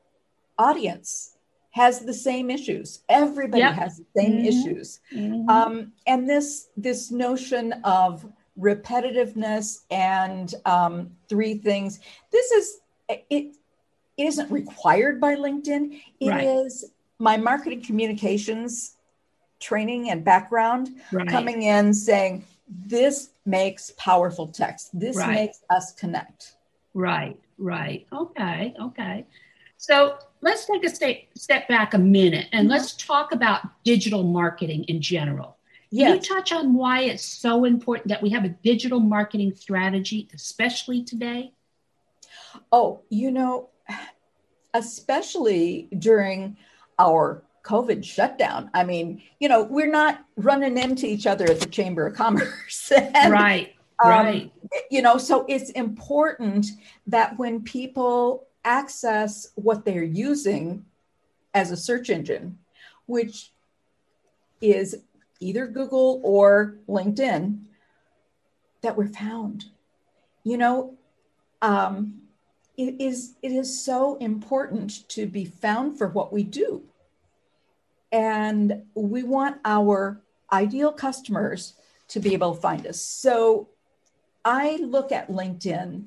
audience 0.58 1.36
has 1.72 2.00
the 2.00 2.14
same 2.14 2.50
issues 2.50 3.00
everybody 3.08 3.62
Yep. 3.62 3.74
has 3.74 3.98
the 3.98 4.06
same 4.16 4.38
Mhm. 4.38 4.46
issues 4.46 5.00
Mhm. 5.12 5.48
um, 5.48 5.92
and 6.06 6.28
this 6.28 6.68
this 6.76 7.10
notion 7.10 7.72
of 7.84 8.30
repetitiveness 8.60 9.80
and 9.90 10.54
um, 10.66 11.10
three 11.28 11.54
things 11.54 12.00
this 12.30 12.50
is 12.52 12.80
it, 13.08 13.24
it 13.30 13.56
isn't 14.16 14.50
required 14.50 15.20
by 15.20 15.34
linkedin 15.34 16.00
It 16.20 16.36
is 16.36 16.84
Right. 16.84 16.92
my 17.18 17.36
marketing 17.36 17.82
communications 17.82 18.96
training 19.60 20.10
and 20.10 20.24
background 20.24 20.90
right. 21.12 21.28
coming 21.28 21.62
in 21.62 21.92
saying 21.94 22.44
this 22.86 23.30
makes 23.46 23.92
powerful 23.96 24.46
text 24.48 24.90
this 24.98 25.16
Right. 25.16 25.34
makes 25.34 25.60
us 25.70 25.92
connect 25.92 26.56
Right, 26.94 27.38
right. 27.58 28.04
Okay, 28.12 28.74
okay. 28.80 29.24
So 29.76 30.18
let's 30.40 30.66
take 30.66 30.84
a 30.84 30.88
step 30.88 31.16
step 31.36 31.68
back 31.68 31.94
a 31.94 31.98
minute 31.98 32.48
and 32.52 32.66
Mhm. 32.66 32.70
let's 32.72 32.94
talk 32.96 33.32
about 33.32 33.60
digital 33.84 34.24
marketing 34.24 34.84
in 34.88 35.00
general. 35.00 35.56
Can 35.90 35.98
yes 35.98 36.28
you 36.28 36.34
touch 36.34 36.52
on 36.52 36.74
why 36.74 37.02
it's 37.02 37.24
so 37.24 37.64
important 37.64 38.08
that 38.08 38.22
we 38.22 38.30
have 38.30 38.44
a 38.44 38.48
digital 38.48 39.00
marketing 39.00 39.54
strategy, 39.54 40.28
especially 40.32 41.02
today? 41.02 41.52
oh 42.72 43.00
you 43.10 43.30
know 43.30 43.68
especially 44.74 45.88
during 45.98 46.56
our 46.98 47.42
covid 47.64 48.04
shutdown 48.04 48.70
i 48.74 48.84
mean 48.84 49.20
you 49.38 49.48
know 49.48 49.62
we're 49.64 49.90
not 49.90 50.24
running 50.36 50.78
into 50.78 51.06
each 51.06 51.26
other 51.26 51.44
at 51.44 51.60
the 51.60 51.66
chamber 51.66 52.06
of 52.06 52.14
commerce 52.14 52.92
And, 53.14 53.32
right, 53.32 53.74
um, 54.02 54.10
right. 54.10 54.52
you 54.90 55.02
know 55.02 55.18
so 55.18 55.44
it's 55.48 55.70
important 55.70 56.66
that 57.06 57.38
when 57.38 57.62
people 57.62 58.46
access 58.64 59.48
what 59.54 59.84
they're 59.84 60.02
using 60.02 60.84
as 61.54 61.70
a 61.70 61.76
search 61.76 62.10
engine 62.10 62.58
which 63.06 63.52
is 64.60 65.02
either 65.40 65.66
google 65.66 66.20
or 66.22 66.76
linkedin 66.88 67.64
that 68.82 68.96
we're 68.96 69.08
found. 69.08 69.66
You 70.44 70.56
know 70.56 70.98
um, 71.62 72.22
it 72.76 73.00
is 73.00 73.34
it 73.42 73.52
is 73.52 73.84
so 73.84 74.16
important 74.16 75.08
to 75.10 75.26
be 75.26 75.44
found 75.44 75.98
for 75.98 76.08
what 76.08 76.32
we 76.32 76.42
do. 76.42 76.82
And 78.12 78.82
we 78.94 79.22
want 79.22 79.58
our 79.64 80.22
ideal 80.52 80.92
customers 80.92 81.74
to 82.08 82.20
be 82.20 82.32
able 82.32 82.54
to 82.54 82.60
find 82.60 82.86
us. 82.86 83.00
So 83.00 83.68
I 84.44 84.76
look 84.76 85.12
at 85.12 85.30
LinkedIn 85.30 86.06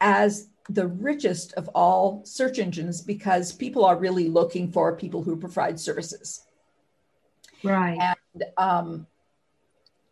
as 0.00 0.48
the 0.68 0.86
richest 0.86 1.54
of 1.54 1.68
all 1.68 2.22
search 2.24 2.58
engines 2.58 3.00
because 3.00 3.52
people 3.52 3.84
are 3.84 3.96
really 3.96 4.28
looking 4.28 4.70
for 4.70 4.96
people 4.96 5.22
who 5.22 5.36
provide 5.36 5.80
services. 5.80 6.42
Right. 7.62 7.98
And 8.00 8.44
um, 8.56 9.06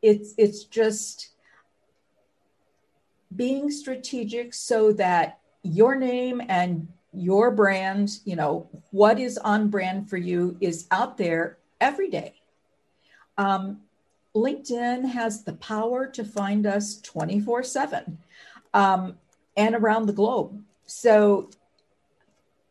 it's 0.03 0.35
it's 0.39 0.65
just 0.65 1.31
being 3.35 3.71
strategic 3.71 4.55
so 4.55 4.93
that 4.93 5.41
your 5.63 5.95
name 5.95 6.43
and 6.49 6.89
your 7.13 7.51
brand, 7.51 8.19
you 8.25 8.37
know, 8.37 8.69
what 8.91 9.19
is 9.19 9.39
on 9.39 9.69
brand 9.69 10.09
for 10.09 10.17
you 10.17 10.57
is 10.61 10.87
out 10.91 11.17
there 11.17 11.59
every 11.81 12.09
day. 12.09 12.35
Um, 13.37 13.81
LinkedIn 14.35 15.09
has 15.11 15.43
the 15.43 15.55
power 15.55 16.07
to 16.07 16.25
find 16.25 16.67
us 16.67 17.01
24 17.01 17.63
7 17.63 18.19
um, 18.75 19.19
and 19.57 19.75
around 19.75 20.07
the 20.07 20.13
globe. 20.13 20.63
So, 20.87 21.51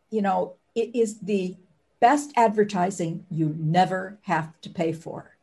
you 0.09 0.21
know, 0.21 0.55
it 0.75 0.95
is 0.95 1.19
the 1.19 1.55
best 1.99 2.31
advertising 2.35 3.25
you 3.29 3.55
never 3.57 4.17
have 4.23 4.59
to 4.61 4.69
pay 4.69 4.93
for. 4.93 5.37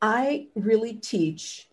I 0.00 0.48
really 0.54 0.94
teach 0.94 1.68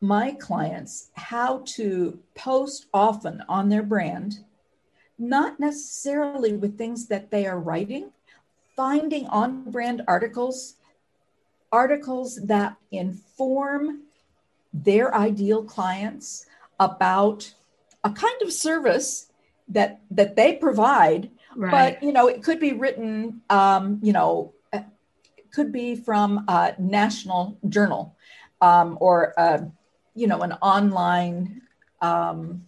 my 0.00 0.32
clients 0.32 1.10
how 1.14 1.62
to 1.66 2.18
post 2.34 2.86
often 2.94 3.42
on 3.48 3.68
their 3.68 3.82
brand, 3.82 4.44
not 5.18 5.58
necessarily 5.58 6.52
with 6.52 6.78
things 6.78 7.06
that 7.08 7.30
they 7.30 7.46
are 7.46 7.58
writing, 7.58 8.12
finding 8.76 9.26
on 9.26 9.70
brand 9.70 10.02
articles, 10.06 10.74
articles 11.72 12.36
that 12.36 12.76
inform 12.92 14.02
their 14.72 15.14
ideal 15.14 15.64
clients 15.64 16.46
about 16.78 17.52
a 18.04 18.10
kind 18.10 18.40
of 18.42 18.52
service 18.52 19.32
that 19.68 20.00
that 20.10 20.36
they 20.36 20.54
provide 20.54 21.30
right. 21.56 21.98
but 21.98 22.02
you 22.02 22.12
know 22.12 22.28
it 22.28 22.42
could 22.42 22.60
be 22.60 22.72
written 22.72 23.40
um, 23.50 23.98
you 24.02 24.12
know 24.12 24.52
could 25.56 25.72
be 25.72 25.96
from 25.96 26.44
a 26.48 26.74
national 26.78 27.58
journal 27.66 28.14
um, 28.60 28.98
or 29.00 29.32
a, 29.38 29.66
you 30.14 30.26
know 30.26 30.42
an 30.42 30.52
online 30.54 31.62
um, 32.02 32.62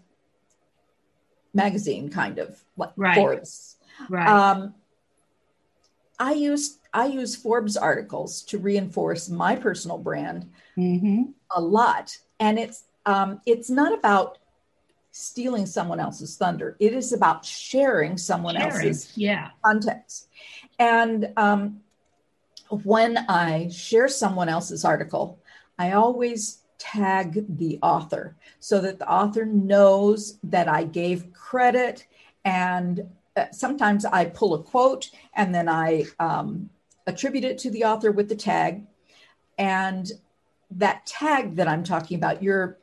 magazine 1.52 2.08
kind 2.08 2.38
of 2.38 2.64
like 2.78 2.92
right. 2.96 3.14
Forbes. 3.14 3.76
Right. 4.08 4.26
Um, 4.26 4.74
I 6.18 6.32
use 6.32 6.78
I 6.94 7.06
use 7.06 7.36
Forbes 7.36 7.76
articles 7.76 8.42
to 8.44 8.58
reinforce 8.58 9.28
my 9.28 9.54
personal 9.54 9.98
brand 9.98 10.50
mm-hmm. 10.76 11.24
a 11.54 11.60
lot, 11.60 12.16
and 12.40 12.58
it's 12.58 12.84
um, 13.04 13.40
it's 13.44 13.68
not 13.68 13.92
about 13.92 14.38
stealing 15.18 15.66
someone 15.66 15.98
else's 15.98 16.36
thunder. 16.36 16.76
It 16.78 16.92
is 16.92 17.12
about 17.12 17.44
sharing 17.44 18.16
someone 18.16 18.54
sharing. 18.54 18.86
else's 18.86 19.12
yeah. 19.16 19.50
context. 19.64 20.28
And 20.78 21.32
um, 21.36 21.80
when 22.70 23.18
I 23.28 23.68
share 23.68 24.06
someone 24.06 24.48
else's 24.48 24.84
article, 24.84 25.40
I 25.76 25.92
always 25.92 26.58
tag 26.78 27.44
the 27.58 27.80
author 27.82 28.36
so 28.60 28.80
that 28.80 29.00
the 29.00 29.10
author 29.10 29.44
knows 29.44 30.38
that 30.44 30.68
I 30.68 30.84
gave 30.84 31.32
credit. 31.32 32.06
And 32.44 33.08
uh, 33.36 33.46
sometimes 33.50 34.04
I 34.04 34.26
pull 34.26 34.54
a 34.54 34.62
quote 34.62 35.10
and 35.34 35.52
then 35.52 35.68
I 35.68 36.04
um, 36.20 36.70
attribute 37.08 37.44
it 37.44 37.58
to 37.58 37.70
the 37.70 37.84
author 37.84 38.12
with 38.12 38.28
the 38.28 38.36
tag. 38.36 38.82
And 39.58 40.12
that 40.70 41.06
tag 41.06 41.56
that 41.56 41.66
I'm 41.66 41.82
talking 41.82 42.16
about, 42.16 42.40
your 42.40 42.78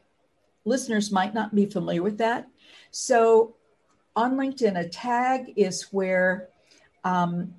listeners 0.65 1.11
might 1.11 1.33
not 1.33 1.55
be 1.55 1.65
familiar 1.65 2.03
with 2.03 2.17
that. 2.17 2.47
So 2.91 3.55
on 4.15 4.35
LinkedIn, 4.35 4.79
a 4.79 4.87
tag 4.87 5.53
is 5.55 5.83
where 5.91 6.49
um, 7.03 7.53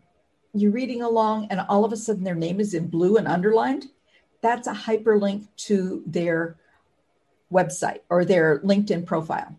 you're 0.52 0.72
reading 0.72 1.02
along 1.02 1.48
and 1.50 1.60
all 1.68 1.84
of 1.84 1.92
a 1.92 1.96
sudden 1.96 2.25
their 2.25 2.34
name 2.34 2.60
is 2.60 2.75
in 2.75 2.88
blue 2.88 3.16
and 3.16 3.28
underlined 3.28 3.86
that's 4.46 4.68
a 4.68 4.72
hyperlink 4.72 5.46
to 5.56 6.02
their 6.06 6.56
website 7.52 8.00
or 8.08 8.25
their 8.25 8.60
LinkedIn 8.60 9.04
profile. 9.04 9.58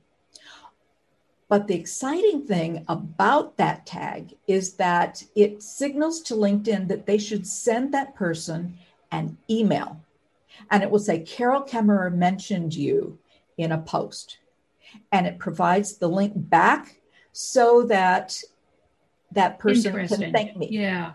But 1.50 1.68
the 1.68 1.76
exciting 1.76 2.46
thing 2.46 2.86
about 2.88 3.58
that 3.58 3.86
tag 3.86 4.36
is 4.48 4.74
that 4.74 5.24
it 5.36 5.62
signals 5.62 6.22
to 6.24 6.36
LinkedIn 6.36 6.88
that 6.90 7.06
they 7.06 7.18
should 7.18 7.48
send 7.48 7.94
that 7.94 8.16
person 8.16 8.78
an 9.12 9.38
email. 9.50 10.02
And 10.72 10.84
it 10.84 10.90
will 10.90 11.00
say, 11.00 11.20
Carol 11.20 11.64
Kammerer 11.64 12.14
mentioned 12.14 12.74
you 12.74 13.18
in 13.58 13.72
a 13.72 13.78
post. 13.78 14.38
And 15.12 15.28
it 15.28 15.40
provides 15.40 15.98
the 15.98 16.08
link 16.08 16.34
back 16.36 17.02
so 17.32 17.84
that 17.84 18.42
that 19.32 19.60
person 19.60 20.08
can 20.08 20.32
thank 20.32 20.56
me. 20.56 20.70
Yeah. 20.72 21.14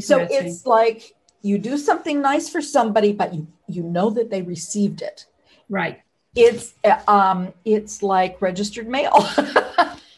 So 0.00 0.26
it's 0.28 0.66
like 0.66 1.14
you 1.42 1.58
do 1.58 1.78
something 1.78 2.20
nice 2.20 2.48
for 2.48 2.60
somebody, 2.60 3.12
but 3.12 3.32
you 3.32 3.46
you 3.68 3.82
know 3.82 4.10
that 4.10 4.30
they 4.30 4.42
received 4.42 5.02
it. 5.02 5.26
Right. 5.68 6.00
It's 6.34 6.74
um 7.06 7.52
it's 7.64 8.02
like 8.02 8.42
registered 8.42 8.88
mail. 8.88 9.12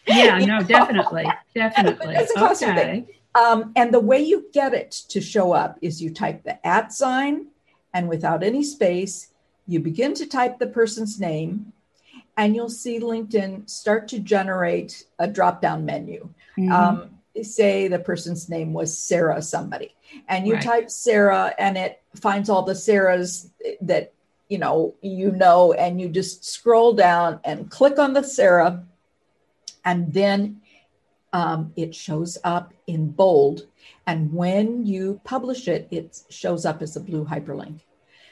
yeah, 0.06 0.38
no, 0.38 0.62
definitely. 0.62 1.26
Definitely. 1.54 2.16
okay. 2.36 3.06
Um, 3.34 3.72
and 3.76 3.92
the 3.92 4.00
way 4.00 4.20
you 4.20 4.46
get 4.52 4.74
it 4.74 4.90
to 5.10 5.20
show 5.20 5.52
up 5.52 5.78
is 5.82 6.02
you 6.02 6.12
type 6.12 6.42
the 6.44 6.66
at 6.66 6.92
sign 6.92 7.48
and 7.94 8.08
without 8.08 8.42
any 8.42 8.64
space, 8.64 9.28
you 9.68 9.78
begin 9.78 10.14
to 10.14 10.26
type 10.26 10.58
the 10.58 10.66
person's 10.66 11.20
name 11.20 11.72
and 12.38 12.56
you'll 12.56 12.70
see 12.70 12.98
LinkedIn 12.98 13.68
start 13.68 14.08
to 14.08 14.18
generate 14.18 15.04
a 15.18 15.28
drop 15.28 15.60
down 15.60 15.84
menu. 15.84 16.28
Mm-hmm. 16.56 16.72
Um, 16.72 17.10
say 17.42 17.86
the 17.86 17.98
person's 17.98 18.48
name 18.48 18.72
was 18.72 18.96
Sarah 18.96 19.42
somebody, 19.42 19.94
and 20.28 20.46
you 20.46 20.54
right. 20.54 20.62
type 20.62 20.90
Sarah 20.90 21.54
and 21.58 21.76
it 21.78 22.00
finds 22.16 22.48
all 22.48 22.62
the 22.62 22.72
Sarahs 22.72 23.50
that 23.82 24.12
you 24.48 24.58
know 24.58 24.94
you 25.02 25.30
know, 25.30 25.72
and 25.74 26.00
you 26.00 26.08
just 26.08 26.44
scroll 26.44 26.94
down 26.94 27.38
and 27.44 27.70
click 27.70 27.98
on 27.98 28.12
the 28.12 28.24
Sarah, 28.24 28.84
and 29.84 30.12
then 30.12 30.60
um, 31.32 31.72
it 31.76 31.94
shows 31.94 32.38
up 32.42 32.72
in 32.86 33.10
bold. 33.10 33.66
And 34.06 34.32
when 34.32 34.86
you 34.86 35.20
publish 35.24 35.68
it, 35.68 35.86
it 35.90 36.20
shows 36.30 36.64
up 36.64 36.82
as 36.82 36.96
a 36.96 37.00
blue 37.00 37.24
hyperlink. 37.24 37.80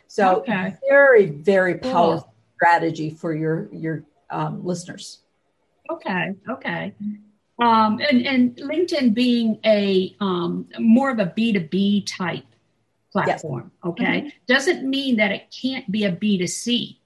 So 0.07 0.37
okay. 0.39 0.75
very, 0.89 1.27
very 1.27 1.79
powerful 1.79 2.21
cool. 2.21 2.35
strategy 2.57 3.11
for 3.11 3.35
your 3.35 3.69
your 3.73 4.05
um, 4.31 4.65
listeners. 4.65 5.21
Okay. 5.91 6.35
Okay. 6.49 6.95
Um, 7.59 8.01
and, 8.11 8.27
and 8.27 8.57
LinkedIn 8.57 9.15
being 9.15 9.59
a 9.65 10.15
um, 10.21 10.69
more 10.79 11.11
of 11.11 11.19
a 11.19 11.27
B2B 11.27 12.05
type 12.07 12.45
platform, 13.13 13.71
yes. 13.73 13.91
okay, 13.91 14.21
mm-hmm. 14.21 14.29
doesn't 14.47 14.89
mean 14.89 15.17
that 15.17 15.33
it 15.33 15.51
can't 15.51 15.91
be 15.91 16.05
a 16.05 16.13
B2C 16.13 16.99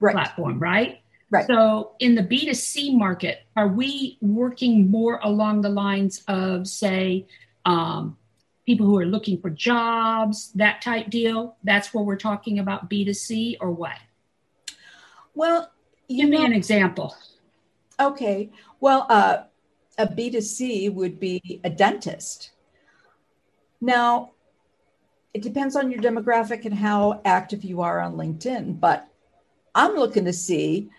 right. 0.00 0.14
platform, 0.14 0.58
right? 0.58 1.00
Right. 1.30 1.46
So 1.46 1.92
in 1.98 2.14
the 2.14 2.22
B2C 2.22 2.96
market, 2.96 3.40
are 3.56 3.68
we 3.68 4.18
working 4.20 4.90
more 4.90 5.20
along 5.22 5.60
the 5.62 5.68
lines 5.68 6.22
of, 6.26 6.66
say, 6.66 7.26
um, 7.66 8.16
people 8.66 8.86
who 8.86 8.98
are 8.98 9.06
looking 9.06 9.40
for 9.40 9.50
jobs, 9.50 10.52
that 10.54 10.82
type 10.82 11.10
deal? 11.10 11.56
That's 11.64 11.92
where 11.92 12.04
we're 12.04 12.16
talking 12.16 12.58
about 12.58 12.88
B2C 12.88 13.56
or 13.60 13.70
what? 13.70 13.96
Well, 15.34 15.70
give 16.08 16.28
know, 16.28 16.40
me 16.40 16.44
an 16.44 16.52
example. 16.52 17.16
Okay. 17.98 18.50
Well, 18.80 19.06
uh, 19.08 19.44
a 19.98 20.06
B2C 20.06 20.92
would 20.92 21.20
be 21.20 21.60
a 21.64 21.70
dentist. 21.70 22.50
Now, 23.80 24.32
it 25.34 25.42
depends 25.42 25.76
on 25.76 25.90
your 25.90 26.00
demographic 26.00 26.64
and 26.64 26.74
how 26.74 27.20
active 27.24 27.64
you 27.64 27.80
are 27.80 28.00
on 28.00 28.16
LinkedIn, 28.16 28.78
but 28.78 29.08
I'm 29.74 29.94
looking 29.94 30.24
to 30.26 30.32
see 30.32 30.90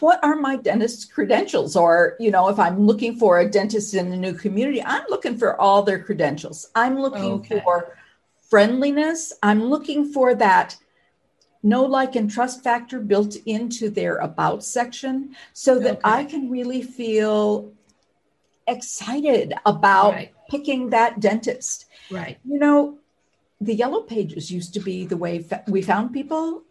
what 0.00 0.22
are 0.22 0.36
my 0.36 0.56
dentist's 0.56 1.04
credentials 1.04 1.74
or 1.76 2.16
you 2.20 2.30
know 2.30 2.48
if 2.48 2.58
i'm 2.58 2.86
looking 2.86 3.16
for 3.16 3.40
a 3.40 3.50
dentist 3.50 3.94
in 3.94 4.12
a 4.12 4.16
new 4.16 4.32
community 4.32 4.82
i'm 4.84 5.04
looking 5.08 5.36
for 5.36 5.60
all 5.60 5.82
their 5.82 6.02
credentials 6.02 6.70
i'm 6.74 6.98
looking 6.98 7.32
okay. 7.32 7.60
for 7.64 7.96
friendliness 8.48 9.32
i'm 9.42 9.64
looking 9.64 10.12
for 10.12 10.34
that 10.34 10.76
no 11.66 11.84
like, 11.84 12.14
and 12.14 12.30
trust 12.30 12.62
factor 12.62 13.00
built 13.00 13.34
into 13.44 13.90
their 13.90 14.18
about 14.18 14.62
section 14.62 15.34
so 15.52 15.80
that 15.80 15.96
okay. 15.96 16.00
I 16.04 16.24
can 16.24 16.48
really 16.48 16.80
feel 16.80 17.72
excited 18.68 19.52
about 19.66 20.12
right. 20.12 20.32
picking 20.48 20.90
that 20.90 21.18
dentist. 21.18 21.86
Right. 22.08 22.38
You 22.44 22.60
know, 22.60 22.98
the 23.60 23.74
yellow 23.74 24.02
pages 24.02 24.48
used 24.48 24.74
to 24.74 24.80
be 24.80 25.06
the 25.06 25.16
way 25.16 25.44
we 25.66 25.82
found 25.82 26.12
people. 26.12 26.62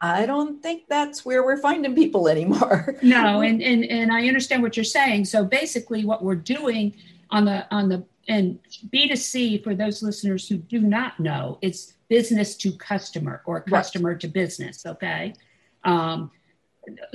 I 0.00 0.26
don't 0.26 0.62
think 0.62 0.84
that's 0.88 1.24
where 1.24 1.44
we're 1.44 1.56
finding 1.56 1.94
people 1.94 2.28
anymore. 2.28 2.96
no, 3.02 3.40
and, 3.40 3.62
and 3.62 3.84
and 3.84 4.12
I 4.12 4.28
understand 4.28 4.62
what 4.62 4.76
you're 4.76 4.84
saying. 4.84 5.24
So 5.26 5.44
basically 5.44 6.04
what 6.04 6.22
we're 6.22 6.34
doing 6.34 6.94
on 7.30 7.44
the 7.44 7.66
on 7.74 7.88
the 7.88 8.04
and 8.28 8.58
B2C 8.88 9.62
for 9.62 9.74
those 9.74 10.02
listeners 10.02 10.48
who 10.48 10.56
do 10.56 10.80
not 10.80 11.20
know, 11.20 11.58
it's 11.62 11.94
business 12.08 12.56
to 12.56 12.72
customer 12.72 13.42
or 13.44 13.60
customer 13.60 14.10
right. 14.10 14.20
to 14.20 14.28
business. 14.28 14.86
Okay. 14.86 15.34
Um, 15.84 16.30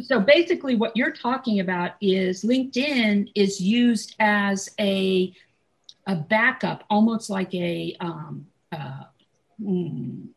so 0.02 0.20
basically, 0.20 0.76
what 0.76 0.96
you're 0.96 1.12
talking 1.12 1.60
about 1.60 1.92
is 2.02 2.44
LinkedIn 2.44 3.32
is 3.36 3.62
used 3.62 4.16
as 4.20 4.70
a 4.80 5.34
a 6.08 6.16
backup, 6.16 6.84
almost 6.90 7.30
like 7.30 7.54
a 7.54 7.96
um, 8.00 8.48
uh, 8.72 9.04
mm, 9.62 10.28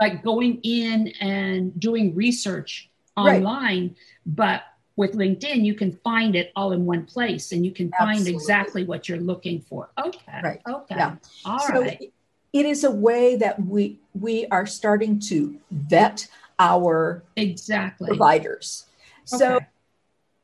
like 0.00 0.22
going 0.22 0.60
in 0.62 1.08
and 1.20 1.78
doing 1.78 2.14
research 2.14 2.90
online, 3.16 3.88
right. 3.88 3.96
but 4.26 4.62
with 4.96 5.14
LinkedIn, 5.14 5.64
you 5.64 5.74
can 5.74 5.92
find 5.92 6.34
it 6.34 6.50
all 6.56 6.72
in 6.72 6.84
one 6.84 7.04
place 7.04 7.52
and 7.52 7.64
you 7.64 7.70
can 7.70 7.90
find 7.98 8.26
exactly 8.26 8.84
what 8.84 9.08
you're 9.08 9.18
looking 9.18 9.60
for. 9.60 9.90
Okay. 10.04 10.40
Right. 10.42 10.60
Okay. 10.68 10.96
Yeah. 10.96 11.16
All 11.44 11.60
so 11.60 11.82
right 11.82 12.12
it 12.52 12.66
is 12.66 12.84
a 12.84 12.90
way 12.90 13.36
that 13.36 13.64
we 13.64 13.98
we 14.14 14.46
are 14.46 14.66
starting 14.66 15.18
to 15.20 15.58
vet 15.70 16.28
our 16.58 17.22
exactly 17.36 18.08
providers. 18.08 18.86
Okay. 19.32 19.38
So 19.38 19.60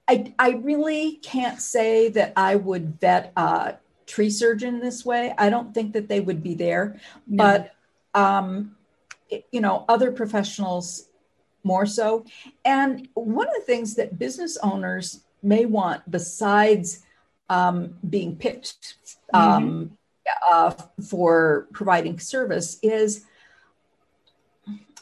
I, 0.07 0.35
I 0.39 0.51
really 0.51 1.13
can't 1.23 1.61
say 1.61 2.11
that 2.11 2.35
I 2.37 2.57
would 2.57 3.01
vet 3.01 3.33
a 3.37 3.77
tree 4.07 4.29
surgeon 4.29 4.81
this 4.81 5.05
way. 5.05 5.35
I 5.39 5.49
don't 5.49 5.73
think 5.73 5.95
that 5.95 6.09
they 6.09 6.21
would 6.21 6.43
be 6.43 6.55
there, 6.55 7.01
no. 7.27 7.43
but 7.43 8.21
um, 8.21 8.77
you 9.51 9.61
know, 9.61 9.85
other 9.89 10.13
professionals 10.13 11.09
more 11.63 11.87
so. 11.87 12.25
And 12.65 13.09
one 13.15 13.49
of 13.49 13.55
the 13.55 13.63
things 13.63 13.95
that 13.95 14.19
business 14.19 14.57
owners 14.59 15.21
may 15.43 15.65
want, 15.65 16.09
besides 16.11 17.05
um, 17.49 17.95
being 18.09 18.37
picked 18.37 18.97
um, 19.33 19.91
mm-hmm. 20.27 20.53
uh, 20.53 20.71
for 21.09 21.69
providing 21.73 22.19
service, 22.19 22.79
is 22.83 23.25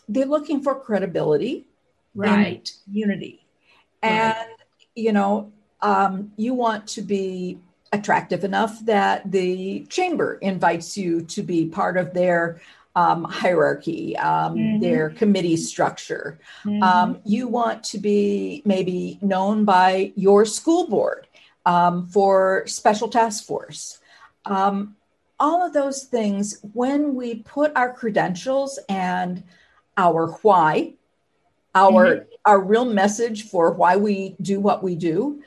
they're 0.09 0.27
looking 0.27 0.63
for 0.63 0.79
credibility, 0.79 1.67
right? 2.15 2.71
Unity, 2.91 3.45
and 4.03 4.35
right. 4.35 4.57
you 4.95 5.13
know, 5.13 5.53
um, 5.81 6.33
you 6.37 6.55
want 6.55 6.87
to 6.89 7.03
be 7.03 7.59
attractive 7.93 8.43
enough 8.43 8.85
that 8.87 9.31
the 9.31 9.85
chamber 9.91 10.39
invites 10.41 10.97
you 10.97 11.23
to 11.23 11.43
be 11.43 11.67
part 11.67 11.97
of 11.97 12.15
their 12.15 12.61
um, 12.95 13.25
hierarchy, 13.25 14.17
um, 14.19 14.55
mm-hmm. 14.55 14.81
their 14.81 15.11
committee 15.11 15.57
structure. 15.57 16.39
Mm-hmm. 16.65 16.83
Um, 16.83 17.21
you 17.25 17.49
want 17.49 17.85
to 17.85 17.99
be 17.99 18.63
maybe 18.65 19.19
known 19.23 19.65
by 19.65 20.13
your 20.17 20.45
school 20.45 20.87
board 20.89 21.27
um, 21.65 22.07
for 22.07 22.65
special 22.67 23.09
task 23.09 23.45
force. 23.45 24.01
Um, 24.45 24.97
all 25.41 25.65
of 25.65 25.73
those 25.73 26.05
things, 26.05 26.61
when 26.73 27.15
we 27.15 27.37
put 27.37 27.73
our 27.75 27.93
credentials 27.93 28.79
and 28.89 29.43
our 29.97 30.33
why, 30.43 30.95
our 31.75 32.07
mm-hmm. 32.07 32.25
our 32.45 32.61
real 32.61 32.85
message 32.85 33.49
for 33.49 33.73
why 33.73 33.97
we 33.97 34.37
do 34.41 34.61
what 34.61 34.83
we 34.83 34.95
do, 34.95 35.43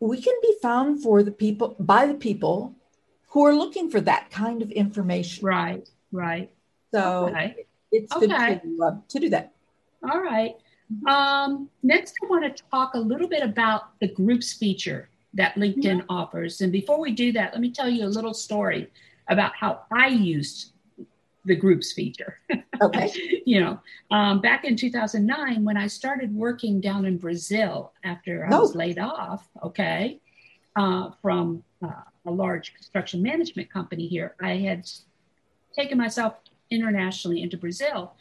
we 0.00 0.20
can 0.20 0.34
be 0.42 0.54
found 0.60 1.02
for 1.02 1.22
the 1.22 1.32
people 1.32 1.74
by 1.80 2.06
the 2.06 2.14
people 2.14 2.74
who 3.28 3.44
are 3.44 3.54
looking 3.54 3.90
for 3.90 4.00
that 4.00 4.30
kind 4.30 4.62
of 4.62 4.70
information. 4.70 5.44
Right, 5.46 5.88
right. 6.12 6.50
So 6.92 7.28
okay. 7.28 7.66
it's 7.92 8.12
good 8.12 8.32
okay. 8.32 8.60
to, 8.62 8.82
uh, 8.82 8.96
to 9.08 9.20
do 9.20 9.28
that. 9.30 9.52
All 10.10 10.20
right. 10.20 10.54
Um, 11.06 11.68
next, 11.82 12.14
I 12.22 12.26
want 12.26 12.56
to 12.56 12.62
talk 12.70 12.94
a 12.94 12.98
little 12.98 13.28
bit 13.28 13.42
about 13.42 13.98
the 14.00 14.08
groups 14.08 14.54
feature 14.54 15.10
that 15.34 15.54
LinkedIn 15.56 16.00
mm-hmm. 16.00 16.10
offers. 16.10 16.60
And 16.60 16.72
before 16.72 17.00
we 17.00 17.12
do 17.12 17.32
that, 17.32 17.52
let 17.52 17.60
me 17.60 17.70
tell 17.70 17.88
you 17.88 18.06
a 18.06 18.08
little 18.08 18.34
story 18.34 18.90
about 19.28 19.54
how 19.54 19.82
I 19.92 20.08
used 20.08 20.72
the 21.44 21.54
groups 21.54 21.92
feature. 21.92 22.38
Okay. 22.80 23.42
you 23.46 23.60
know, 23.60 23.80
um, 24.10 24.40
back 24.40 24.64
in 24.64 24.76
2009, 24.76 25.64
when 25.64 25.76
I 25.76 25.86
started 25.86 26.34
working 26.34 26.80
down 26.80 27.04
in 27.04 27.18
Brazil 27.18 27.92
after 28.04 28.46
I 28.46 28.58
was 28.58 28.74
laid 28.74 28.98
off, 28.98 29.48
okay, 29.62 30.20
uh, 30.76 31.10
from 31.20 31.62
uh, 31.82 32.02
a 32.26 32.30
large 32.30 32.74
construction 32.74 33.22
management 33.22 33.70
company 33.70 34.06
here, 34.06 34.34
I 34.40 34.56
had 34.56 34.88
taken 35.74 35.98
myself 35.98 36.34
internationally 36.70 37.42
into 37.42 37.56
Brazil 37.56 38.14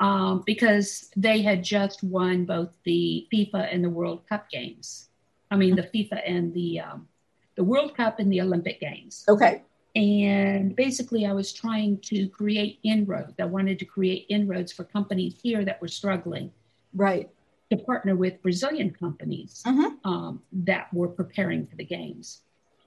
um, 0.00 0.42
because 0.44 1.10
they 1.16 1.42
had 1.42 1.62
just 1.62 2.02
won 2.02 2.44
both 2.44 2.70
the 2.84 3.26
FIFA 3.32 3.72
and 3.72 3.84
the 3.84 3.90
World 3.90 4.26
Cup 4.28 4.50
games. 4.50 5.08
I 5.50 5.56
mean, 5.56 5.76
the 5.76 5.82
FIFA 5.82 6.22
and 6.26 6.52
the 6.54 6.80
um, 6.80 7.08
the 7.56 7.64
World 7.64 7.96
Cup 7.96 8.18
and 8.18 8.32
the 8.32 8.40
Olympic 8.40 8.80
Games. 8.80 9.24
Okay. 9.28 9.62
And 9.94 10.74
basically, 10.74 11.24
I 11.24 11.32
was 11.32 11.52
trying 11.52 11.98
to 11.98 12.28
create 12.28 12.80
inroads. 12.82 13.34
I 13.38 13.44
wanted 13.44 13.78
to 13.78 13.84
create 13.84 14.26
inroads 14.28 14.72
for 14.72 14.82
companies 14.82 15.36
here 15.40 15.64
that 15.64 15.80
were 15.80 15.88
struggling. 15.88 16.50
Right. 16.92 17.30
To 17.70 17.76
partner 17.76 18.16
with 18.16 18.42
Brazilian 18.42 18.90
companies 18.90 19.62
mm-hmm. 19.64 20.08
um, 20.08 20.42
that 20.52 20.92
were 20.92 21.08
preparing 21.08 21.66
for 21.66 21.76
the 21.76 21.84
games. 21.84 22.40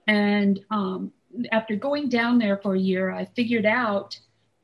And 0.08 0.60
um, 0.70 1.14
after 1.52 1.76
going 1.76 2.10
down 2.10 2.40
there 2.40 2.58
for 2.58 2.76
a 2.76 2.80
year, 2.80 3.12
I 3.12 3.26
figured 3.26 3.66
out 3.66 4.20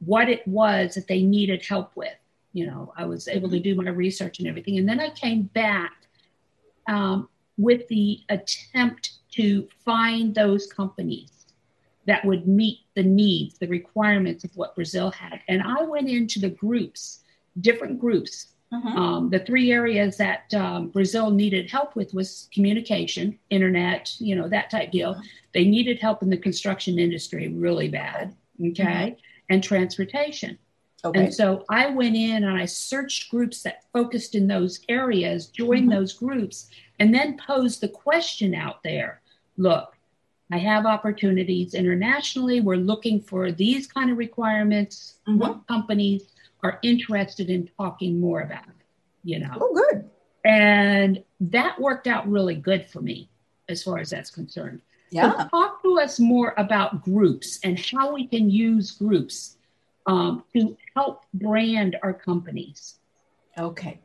what 0.06 0.30
it 0.30 0.48
was 0.48 0.96
that 0.96 1.08
they 1.08 1.22
needed 1.22 1.66
help 1.66 1.96
with. 1.96 2.14
You 2.54 2.68
know, 2.68 2.94
I 2.96 3.06
was 3.06 3.28
able 3.28 3.50
to 3.50 3.60
do 3.60 3.76
my 3.76 3.90
research 3.90 4.40
and 4.40 4.48
everything. 4.48 4.78
And 4.78 4.88
then 4.88 5.00
I 5.00 5.10
came 5.10 5.44
back 5.44 5.94
um, 6.88 7.30
with 7.58 7.88
the 7.88 8.20
attempt 8.30 9.12
to 9.32 9.68
find 9.84 10.36
those 10.36 10.68
companies 10.68 11.46
that 12.06 12.24
would 12.26 12.48
meet 12.48 12.80
the 12.96 13.04
needs, 13.04 13.58
the 13.58 13.68
requirements 13.68 14.44
of 14.44 14.52
what 14.56 14.76
Brazil 14.76 15.10
had. 15.10 15.40
And 15.48 15.64
I 15.64 15.84
went 15.84 16.10
into 16.10 16.40
the 16.40 16.50
groups, 16.50 17.22
different 17.62 18.00
groups. 18.00 18.48
Mm-hmm. 18.72 18.88
Um, 18.88 19.30
the 19.30 19.40
three 19.40 19.72
areas 19.72 20.18
that 20.18 20.54
um, 20.54 20.90
Brazil 20.90 21.32
needed 21.32 21.72
help 21.72 21.96
with 21.96 22.14
was 22.14 22.50
communication, 22.54 23.40
internet, 23.50 24.14
you 24.20 24.36
know, 24.36 24.50
that 24.50 24.70
type 24.70 24.92
deal. 24.92 25.20
They 25.54 25.64
needed 25.64 26.00
help 26.00 26.22
in 26.22 26.30
the 26.30 26.38
construction 26.38 27.00
industry 27.00 27.48
really 27.48 27.88
bad. 27.88 28.36
Okay. 28.60 28.84
Mm-hmm 28.84 29.20
and 29.50 29.64
transportation. 29.64 30.58
Okay. 31.06 31.26
And 31.26 31.34
so 31.34 31.66
I 31.70 31.88
went 31.88 32.16
in 32.16 32.46
and 32.46 32.58
I 32.58 32.66
searched 32.66 33.30
groups 33.30 33.62
that 33.64 33.84
focused 33.92 34.36
in 34.36 34.48
those 34.48 34.80
areas, 34.88 35.48
joined 35.48 35.90
mm-hmm. 35.90 36.00
those 36.00 36.14
groups, 36.14 36.70
and 37.00 37.14
then 37.14 37.38
posed 37.38 37.82
the 37.82 37.90
question 37.90 38.56
out 38.56 38.84
there 38.84 39.22
look, 39.58 39.96
I 40.52 40.58
have 40.58 40.86
opportunities 40.86 41.74
internationally. 41.74 42.62
We're 42.62 42.76
looking 42.76 43.22
for 43.22 43.52
these 43.52 43.88
kind 43.88 44.12
of 44.12 44.18
requirements. 44.18 45.16
Mm-hmm. 45.28 45.40
What 45.40 45.68
companies 45.68 46.24
are 46.64 46.80
interested 46.84 47.50
in 47.50 47.70
talking 47.78 48.20
more 48.20 48.42
about? 48.42 48.66
You 49.24 49.40
know. 49.40 49.58
Oh, 49.60 49.74
good. 49.74 50.10
And 50.46 51.24
that 51.40 51.80
worked 51.80 52.08
out 52.08 52.30
really 52.30 52.56
good 52.56 52.86
for 52.86 53.02
me 53.02 53.30
as 53.70 53.84
far 53.84 54.00
as 54.00 54.10
that's 54.10 54.30
concerned. 54.30 54.82
Yeah. 55.14 55.44
So 55.44 55.48
talk 55.50 55.84
to 55.84 56.00
us 56.00 56.20
more 56.20 56.56
about 56.58 57.04
groups 57.04 57.60
and 57.64 57.80
how 57.80 58.14
we 58.14 58.26
can 58.26 58.50
use 58.50 58.92
groups 58.92 59.58
um, 60.08 60.44
to 60.54 60.76
help 60.96 61.24
brand 61.36 61.98
our 62.02 62.14
companies. 62.14 62.96
Okay. 63.58 64.00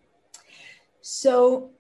So, 1.00 1.70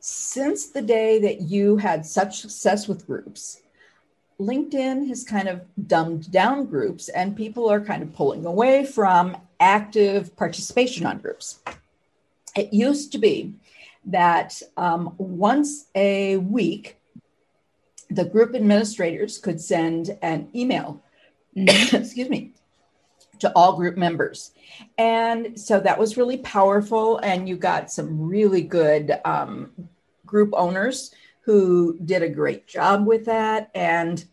since 0.00 0.68
the 0.68 0.80
day 0.80 1.20
that 1.20 1.42
you 1.42 1.76
had 1.76 2.06
such 2.06 2.40
success 2.40 2.88
with 2.88 3.06
groups, 3.06 3.60
LinkedIn 4.40 5.06
has 5.08 5.22
kind 5.22 5.46
of 5.46 5.60
dumbed 5.86 6.32
down 6.32 6.64
groups 6.64 7.10
and 7.10 7.36
people 7.36 7.68
are 7.68 7.82
kind 7.82 8.02
of 8.02 8.14
pulling 8.14 8.46
away 8.46 8.86
from 8.86 9.36
active 9.60 10.34
participation 10.36 11.04
on 11.04 11.18
groups. 11.18 11.60
It 12.56 12.72
used 12.72 13.12
to 13.12 13.18
be 13.18 13.52
that 14.06 14.62
um, 14.78 15.14
once 15.18 15.88
a 15.94 16.38
week, 16.38 16.99
the 18.10 18.24
group 18.24 18.54
administrators 18.54 19.38
could 19.38 19.60
send 19.60 20.18
an 20.22 20.48
email, 20.54 21.02
mm-hmm. 21.56 21.96
excuse 22.02 22.28
me, 22.28 22.52
to 23.38 23.50
all 23.54 23.76
group 23.76 23.96
members. 23.96 24.52
And 24.98 25.58
so 25.58 25.80
that 25.80 25.98
was 25.98 26.16
really 26.16 26.38
powerful. 26.38 27.18
And 27.18 27.48
you 27.48 27.56
got 27.56 27.90
some 27.90 28.20
really 28.20 28.62
good 28.62 29.18
um, 29.24 29.70
group 30.26 30.50
owners 30.52 31.14
who 31.42 31.98
did 32.04 32.22
a 32.22 32.28
great 32.28 32.66
job 32.66 33.06
with 33.06 33.24
that 33.24 33.70
and 33.74 34.24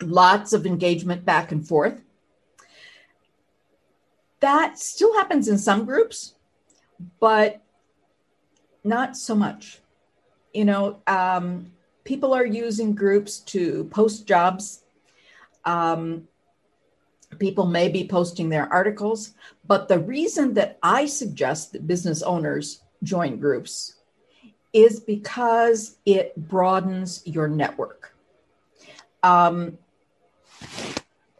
lots 0.00 0.52
of 0.52 0.66
engagement 0.66 1.24
back 1.24 1.52
and 1.52 1.66
forth. 1.66 2.02
That 4.40 4.78
still 4.78 5.14
happens 5.14 5.48
in 5.48 5.58
some 5.58 5.84
groups, 5.84 6.34
but 7.20 7.62
not 8.84 9.16
so 9.16 9.34
much. 9.34 9.80
You 10.52 10.64
know, 10.64 11.02
um, 11.06 11.72
people 12.06 12.32
are 12.32 12.46
using 12.46 12.94
groups 12.94 13.40
to 13.40 13.84
post 13.84 14.26
jobs. 14.26 14.84
Um, 15.64 16.28
people 17.38 17.66
may 17.66 17.88
be 17.88 18.06
posting 18.06 18.48
their 18.48 18.72
articles, 18.72 19.34
but 19.66 19.88
the 19.88 19.98
reason 19.98 20.54
that 20.54 20.78
I 20.82 21.06
suggest 21.06 21.72
that 21.72 21.86
business 21.86 22.22
owners 22.22 22.80
join 23.02 23.38
groups 23.38 23.96
is 24.72 25.00
because 25.00 25.96
it 26.06 26.34
broadens 26.36 27.22
your 27.26 27.48
network. 27.48 28.14
Um, 29.22 29.78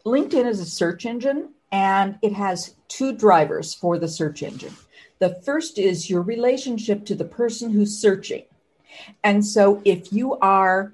LinkedIn 0.05 0.45
is 0.45 0.59
a 0.59 0.65
search 0.65 1.05
engine 1.05 1.49
and 1.71 2.17
it 2.21 2.33
has 2.33 2.75
two 2.87 3.13
drivers 3.13 3.73
for 3.73 3.97
the 3.97 4.07
search 4.07 4.43
engine. 4.43 4.73
The 5.19 5.35
first 5.45 5.79
is 5.79 6.09
your 6.09 6.21
relationship 6.21 7.05
to 7.05 7.15
the 7.15 7.25
person 7.25 7.71
who's 7.71 7.97
searching. 7.97 8.43
And 9.23 9.45
so 9.45 9.81
if 9.85 10.11
you 10.11 10.37
are 10.39 10.93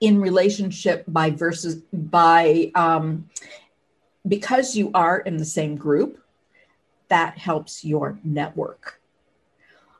in 0.00 0.20
relationship 0.20 1.04
by 1.08 1.30
versus 1.30 1.76
by 1.92 2.70
um, 2.74 3.28
because 4.26 4.76
you 4.76 4.90
are 4.94 5.20
in 5.20 5.36
the 5.36 5.44
same 5.44 5.76
group, 5.76 6.22
that 7.08 7.36
helps 7.38 7.84
your 7.84 8.18
network. 8.24 9.00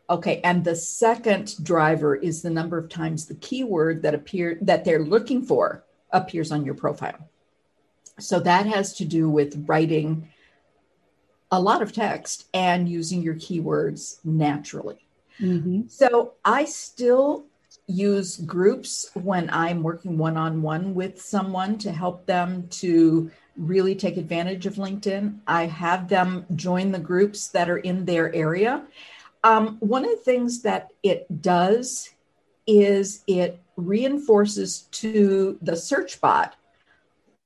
Okay, 0.09 0.41
and 0.43 0.65
the 0.65 0.75
second 0.75 1.55
driver 1.63 2.17
is 2.17 2.43
the 2.43 2.51
number 2.51 2.77
of 2.77 2.89
times 2.89 3.27
the 3.27 3.35
keyword 3.35 4.03
that 4.03 4.15
appear 4.15 4.59
that 4.63 4.85
they're 4.85 5.05
looking 5.05 5.43
for 5.43 5.85
appears 6.13 6.51
on 6.51 6.65
your 6.65 6.75
profile. 6.75 7.29
So 8.19 8.41
that 8.41 8.67
has 8.67 8.95
to 8.95 9.05
do 9.05 9.31
with 9.31 9.65
writing 9.69 10.29
a 11.51 11.61
lot 11.61 11.83
of 11.83 11.93
text 11.93 12.49
and 12.55 12.89
using 12.89 13.23
your 13.23 13.35
keywords 13.35 14.19
naturally. 14.25 15.07
Mm-hmm. 15.41 15.83
So 15.89 16.35
I 16.45 16.65
still 16.65 17.45
use 17.87 18.37
groups 18.37 19.11
when 19.15 19.51
I'm 19.51 19.83
working 19.83 20.17
one 20.17 20.37
on 20.37 20.63
one 20.63 20.95
with 20.95 21.21
someone 21.21 21.79
to 21.79 21.93
help 21.93 22.27
them 22.27 22.69
to 22.69 23.31
really 23.57 23.95
take 23.95 24.17
advantage 24.17 24.67
of 24.67 24.75
LinkedIn. 24.75 25.39
I 25.47 25.67
have 25.67 26.09
them 26.09 26.47
join 26.55 26.93
the 26.93 26.99
groups 26.99 27.49
that 27.49 27.69
are 27.69 27.79
in 27.79 28.05
their 28.05 28.33
area. 28.35 28.85
Um, 29.43 29.77
one 29.81 30.05
of 30.05 30.11
the 30.11 30.17
things 30.17 30.63
that 30.63 30.93
it 31.03 31.43
does 31.43 32.11
is 32.67 33.23
it 33.27 33.61
reinforces 33.77 34.83
to 34.93 35.59
the 35.63 35.77
search 35.77 36.21
bot 36.21 36.57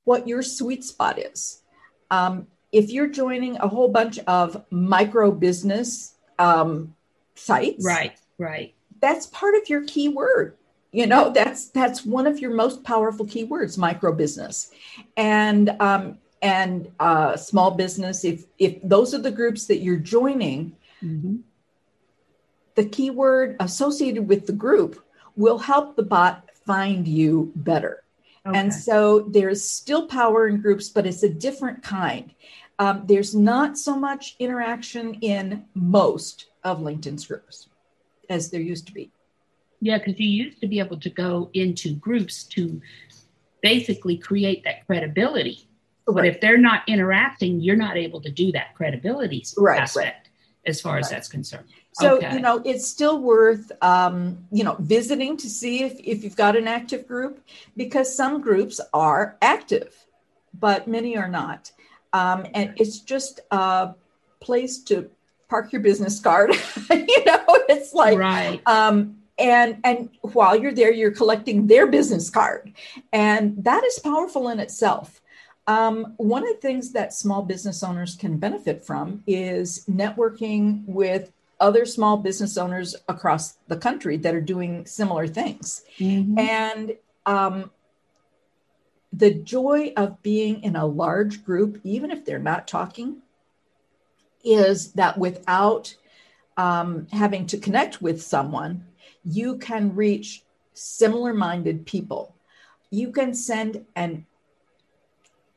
what 0.04 0.28
your 0.28 0.42
sweet 0.42 0.84
spot 0.84 1.18
is. 1.18 1.62
Um, 2.10 2.46
if 2.72 2.90
you're 2.90 3.08
joining 3.08 3.56
a 3.56 3.68
whole 3.68 3.88
bunch 3.88 4.18
of 4.20 4.64
micro 4.70 5.30
business 5.30 6.14
um, 6.38 6.94
sites, 7.34 7.84
right, 7.84 8.18
right, 8.38 8.74
that's 9.00 9.26
part 9.26 9.54
of 9.54 9.68
your 9.68 9.84
keyword. 9.84 10.56
You 10.92 11.08
know, 11.08 11.30
that's 11.30 11.70
that's 11.70 12.06
one 12.06 12.26
of 12.28 12.38
your 12.38 12.54
most 12.54 12.84
powerful 12.84 13.26
keywords, 13.26 13.76
micro 13.76 14.12
business, 14.12 14.70
and 15.16 15.70
um, 15.80 16.18
and 16.40 16.88
uh, 17.00 17.36
small 17.36 17.72
business. 17.72 18.24
If 18.24 18.44
if 18.58 18.76
those 18.82 19.12
are 19.12 19.18
the 19.18 19.32
groups 19.32 19.66
that 19.66 19.78
you're 19.78 19.96
joining, 19.96 20.76
mm-hmm. 21.02 21.38
the 22.76 22.84
keyword 22.84 23.56
associated 23.58 24.28
with 24.28 24.46
the 24.46 24.52
group 24.52 25.04
will 25.36 25.58
help 25.58 25.96
the 25.96 26.02
bot 26.04 26.48
find 26.64 27.08
you 27.08 27.52
better. 27.56 28.04
Okay. 28.46 28.58
And 28.58 28.72
so 28.72 29.20
there's 29.20 29.64
still 29.64 30.06
power 30.06 30.46
in 30.48 30.60
groups, 30.60 30.90
but 30.90 31.06
it's 31.06 31.22
a 31.22 31.28
different 31.28 31.82
kind. 31.82 32.32
Um, 32.78 33.04
there's 33.06 33.34
not 33.34 33.78
so 33.78 33.96
much 33.96 34.36
interaction 34.38 35.14
in 35.14 35.64
most 35.74 36.46
of 36.64 36.80
LinkedIn's 36.80 37.26
groups 37.26 37.68
as 38.28 38.50
there 38.50 38.60
used 38.60 38.86
to 38.86 38.92
be. 38.92 39.10
Yeah, 39.80 39.98
because 39.98 40.18
you 40.18 40.28
used 40.28 40.60
to 40.60 40.66
be 40.66 40.78
able 40.78 40.98
to 41.00 41.10
go 41.10 41.50
into 41.52 41.94
groups 41.94 42.44
to 42.44 42.80
basically 43.62 44.16
create 44.16 44.64
that 44.64 44.86
credibility. 44.86 45.68
Right. 46.06 46.14
But 46.14 46.26
if 46.26 46.40
they're 46.40 46.58
not 46.58 46.82
interacting, 46.86 47.60
you're 47.60 47.76
not 47.76 47.96
able 47.96 48.20
to 48.22 48.30
do 48.30 48.52
that 48.52 48.74
credibility 48.74 49.44
right, 49.56 49.80
aspect 49.80 50.28
right. 50.28 50.70
as 50.70 50.80
far 50.80 50.98
as 50.98 51.10
that's 51.10 51.28
concerned. 51.28 51.66
So, 51.92 52.16
okay. 52.16 52.34
you 52.34 52.40
know, 52.40 52.60
it's 52.64 52.86
still 52.86 53.20
worth, 53.20 53.70
um, 53.80 54.46
you 54.50 54.64
know, 54.64 54.76
visiting 54.80 55.36
to 55.36 55.48
see 55.48 55.84
if, 55.84 55.98
if 56.00 56.24
you've 56.24 56.36
got 56.36 56.56
an 56.56 56.66
active 56.66 57.06
group 57.06 57.40
because 57.76 58.14
some 58.14 58.40
groups 58.40 58.80
are 58.92 59.36
active, 59.40 59.94
but 60.58 60.88
many 60.88 61.16
are 61.16 61.28
not. 61.28 61.70
Um, 62.12 62.46
and 62.52 62.74
it's 62.76 63.00
just 63.00 63.40
a 63.50 63.94
place 64.40 64.78
to 64.84 65.10
park 65.54 65.72
your 65.72 65.82
business 65.82 66.18
card. 66.18 66.50
you 66.90 67.24
know, 67.24 67.44
it's 67.68 67.94
like, 67.94 68.18
right. 68.18 68.60
Um, 68.66 69.18
and 69.38 69.78
and 69.84 70.10
while 70.22 70.56
you're 70.56 70.74
there, 70.74 70.92
you're 70.92 71.12
collecting 71.12 71.68
their 71.68 71.86
business 71.86 72.28
card, 72.28 72.72
and 73.12 73.62
that 73.62 73.84
is 73.84 74.00
powerful 74.00 74.48
in 74.48 74.58
itself. 74.58 75.20
Um, 75.68 76.14
one 76.16 76.42
of 76.42 76.54
the 76.54 76.60
things 76.60 76.92
that 76.92 77.14
small 77.14 77.42
business 77.42 77.84
owners 77.84 78.16
can 78.16 78.38
benefit 78.38 78.84
from 78.84 79.22
is 79.26 79.84
networking 79.88 80.84
with 80.86 81.32
other 81.60 81.86
small 81.86 82.16
business 82.16 82.58
owners 82.58 82.96
across 83.08 83.58
the 83.68 83.76
country 83.76 84.16
that 84.18 84.34
are 84.34 84.40
doing 84.40 84.84
similar 84.86 85.26
things. 85.26 85.82
Mm-hmm. 85.98 86.38
And 86.38 86.96
um, 87.26 87.70
the 89.12 89.32
joy 89.34 89.92
of 89.96 90.20
being 90.22 90.62
in 90.64 90.76
a 90.76 90.84
large 90.84 91.44
group, 91.44 91.80
even 91.84 92.10
if 92.10 92.24
they're 92.24 92.38
not 92.38 92.68
talking, 92.68 93.22
is 94.44 94.92
that 94.92 95.18
without 95.18 95.94
um, 96.56 97.06
having 97.12 97.46
to 97.46 97.58
connect 97.58 98.00
with 98.00 98.22
someone, 98.22 98.84
you 99.24 99.56
can 99.58 99.94
reach 99.94 100.42
similar 100.74 101.32
minded 101.32 101.86
people. 101.86 102.34
You 102.90 103.10
can 103.10 103.34
send 103.34 103.84
an, 103.96 104.26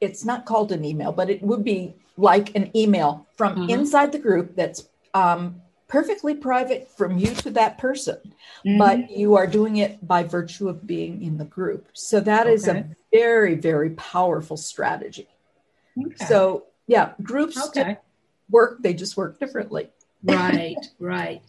it's 0.02 0.26
not 0.26 0.46
called 0.46 0.72
an 0.72 0.86
email, 0.86 1.12
but 1.12 1.30
it 1.30 1.42
would 1.44 1.64
be 1.64 1.96
like 2.18 2.56
an 2.56 2.76
email 2.76 3.28
from 3.36 3.56
mm-hmm. 3.56 3.70
inside 3.70 4.12
the 4.12 4.20
group 4.20 4.56
that's 4.56 4.90
um, 5.14 5.62
perfectly 5.88 6.36
private 6.36 6.90
from 6.90 7.18
you 7.18 7.34
to 7.36 7.52
that 7.52 7.78
person, 7.78 8.18
mm-hmm. 8.66 8.78
but 8.78 9.12
you 9.12 9.36
are 9.36 9.48
doing 9.48 9.78
it 9.78 10.06
by 10.06 10.24
virtue 10.24 10.68
of 10.68 10.86
being 10.86 11.22
in 11.22 11.38
the 11.38 11.46
group. 11.46 11.90
So 11.94 12.20
that 12.22 12.48
okay. 12.48 12.54
is 12.54 12.68
a 12.68 12.90
very, 13.14 13.56
very 13.56 13.92
powerful 13.92 14.58
strategy. 14.58 15.28
Okay. 16.00 16.26
So, 16.26 16.66
yeah, 16.88 17.14
groups 17.22 17.58
okay. 17.68 17.98
Work, 18.50 18.82
they 18.82 18.94
just 18.94 19.18
work 19.18 19.40
differently. 19.40 19.90
right, 20.24 20.78
right. 21.00 21.42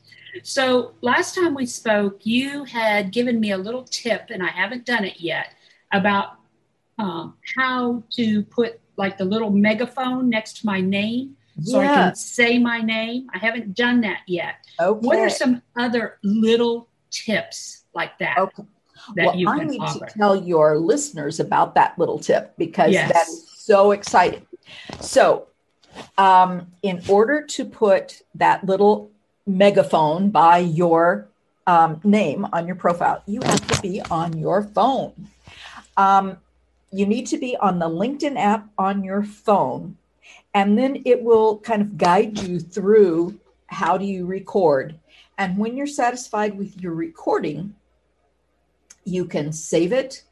So, 0.43 0.93
last 1.01 1.35
time 1.35 1.55
we 1.55 1.67
spoke, 1.67 2.25
you 2.25 2.65
had 2.65 3.13
given 3.13 3.41
me 3.41 3.53
a 3.53 3.59
little 3.59 3.85
tip, 3.85 4.27
and 4.31 4.43
I 4.43 4.49
haven't 4.49 4.85
done 4.85 5.05
it 5.05 5.21
yet, 5.21 5.55
about 5.93 6.35
um, 6.99 7.35
how 7.57 8.03
to 8.13 8.43
put 8.45 8.81
like 8.97 9.17
the 9.17 9.25
little 9.25 9.51
megaphone 9.51 10.29
next 10.29 10.61
to 10.61 10.67
my 10.67 10.81
name 10.81 11.37
so 11.63 11.81
yes. 11.81 11.91
I 11.91 11.95
can 11.95 12.15
say 12.15 12.59
my 12.59 12.81
name. 12.81 13.29
I 13.35 13.39
haven't 13.39 13.75
done 13.75 14.01
that 14.03 14.21
yet. 14.27 14.57
Okay. 14.81 15.07
What 15.07 15.19
are 15.19 15.31
some 15.31 15.63
other 15.77 16.19
little 16.23 16.89
tips 17.11 17.85
like 17.95 18.17
that? 18.19 18.39
Okay. 18.39 18.63
That 19.17 19.27
well, 19.27 19.37
you 19.37 19.49
I 19.49 19.65
need 19.65 19.81
offer? 19.81 20.07
to 20.07 20.19
tell 20.19 20.37
your 20.37 20.79
listeners 20.79 21.41
about 21.41 21.75
that 21.75 21.99
little 21.99 22.19
tip 22.19 22.55
because 22.59 22.93
yes. 22.93 23.13
that 23.13 23.29
is 23.29 23.51
so 23.57 23.93
exciting. 23.93 24.47
So, 25.01 25.49
um, 26.17 26.73
in 26.83 27.03
order 27.09 27.43
to 27.43 27.65
put 27.65 28.23
that 28.35 28.65
little 28.65 29.11
megaphone 29.47 30.31
by 30.31 30.59
your 30.59 31.29
um, 31.67 32.01
name 32.05 32.47
on 32.53 32.67
your 32.67 32.77
profile, 32.77 33.23
you 33.27 33.41
have 33.43 33.67
to 33.69 33.83
be 33.83 34.01
on 34.11 34.39
your 34.39 34.63
phone. 34.63 35.29
Um, 35.97 36.39
you 36.91 37.07
need 37.07 37.27
to 37.27 37.39
be 37.39 37.57
on 37.57 37.79
the 37.79 37.89
LinkedIn 37.89 38.39
app 38.39 38.69
on 38.79 39.05
your 39.05 39.23
phone 39.23 39.97
and 40.55 40.79
then 40.79 41.03
it 41.05 41.23
will 41.23 41.59
kind 41.59 41.83
of 41.83 41.99
guide 41.99 42.39
you 42.39 42.59
through 42.59 43.39
how 43.67 43.99
do 43.99 44.05
you 44.05 44.27
record 44.27 44.99
and 45.37 45.59
when 45.59 45.77
you're 45.77 45.87
satisfied 45.87 46.57
with 46.57 46.81
your 46.81 46.95
recording 46.95 47.75
you 49.05 49.25
can 49.25 49.53
save 49.53 49.93
it 49.93 50.23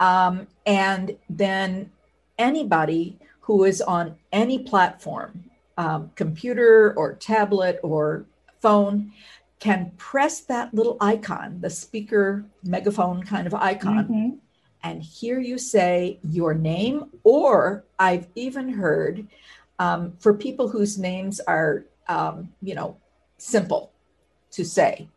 um, 0.00 0.46
and 0.66 1.16
then 1.28 1.90
anybody 2.38 3.18
who 3.50 3.64
is 3.64 3.80
on 3.80 4.14
any 4.32 4.58
platform 4.58 5.44
um, 5.76 6.10
computer 6.14 6.94
or 6.96 7.14
tablet 7.14 7.80
or 7.82 8.24
phone 8.60 9.12
can 9.58 9.90
press 9.96 10.40
that 10.40 10.72
little 10.72 10.96
icon 11.00 11.60
the 11.60 11.70
speaker 11.70 12.44
megaphone 12.62 13.22
kind 13.22 13.46
of 13.46 13.54
icon 13.54 14.04
mm-hmm. 14.04 14.28
and 14.82 15.02
hear 15.02 15.40
you 15.40 15.58
say 15.58 16.18
your 16.22 16.54
name 16.54 17.10
or 17.24 17.84
i've 17.98 18.28
even 18.34 18.68
heard 18.68 19.26
um, 19.80 20.12
for 20.18 20.34
people 20.34 20.68
whose 20.68 20.98
names 20.98 21.40
are, 21.40 21.86
um, 22.06 22.52
you 22.60 22.74
know, 22.74 22.98
simple 23.38 23.92
to 24.52 24.62
say. 24.62 25.08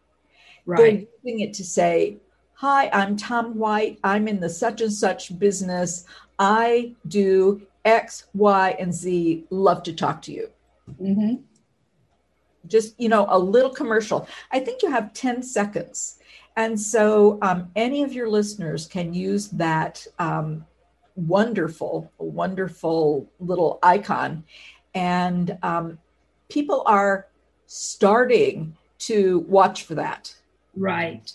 Right. 0.66 0.78
They're 0.78 1.08
using 1.26 1.42
it 1.42 1.54
to 1.56 1.66
say, 1.66 2.18
Hi, 2.56 2.90
I'm 2.94 3.18
Tom 3.18 3.58
White. 3.58 4.00
I'm 4.06 4.30
in 4.30 4.40
the 4.40 4.50
such 4.50 4.80
and 4.80 4.94
such 4.94 5.38
business. 5.38 6.06
I 6.40 6.96
do 7.10 7.62
X, 7.86 8.28
Y, 8.34 8.76
and 8.80 8.94
Z. 8.94 9.46
Love 9.50 9.84
to 9.84 9.94
talk 9.94 10.22
to 10.24 10.32
you. 10.32 10.50
Mm-hmm. 11.02 11.36
Just, 12.68 13.00
you 13.00 13.10
know, 13.10 13.26
a 13.30 13.38
little 13.38 13.70
commercial. 13.70 14.28
I 14.52 14.60
think 14.60 14.82
you 14.82 14.90
have 14.90 15.14
10 15.14 15.44
seconds. 15.44 16.20
And 16.56 16.80
so 16.80 17.40
um, 17.42 17.72
any 17.76 18.04
of 18.04 18.14
your 18.14 18.30
listeners 18.30 18.88
can 18.88 19.14
use 19.14 19.48
that 19.50 20.06
um, 20.20 20.66
wonderful, 21.16 22.12
wonderful 22.18 23.30
little 23.40 23.80
icon. 23.84 24.44
And 24.94 25.58
um, 25.64 25.98
people 26.50 26.84
are 26.86 27.28
starting 27.66 28.78
to 29.00 29.40
watch 29.50 29.84
for 29.84 29.96
that. 29.96 30.34
Right. 30.76 31.32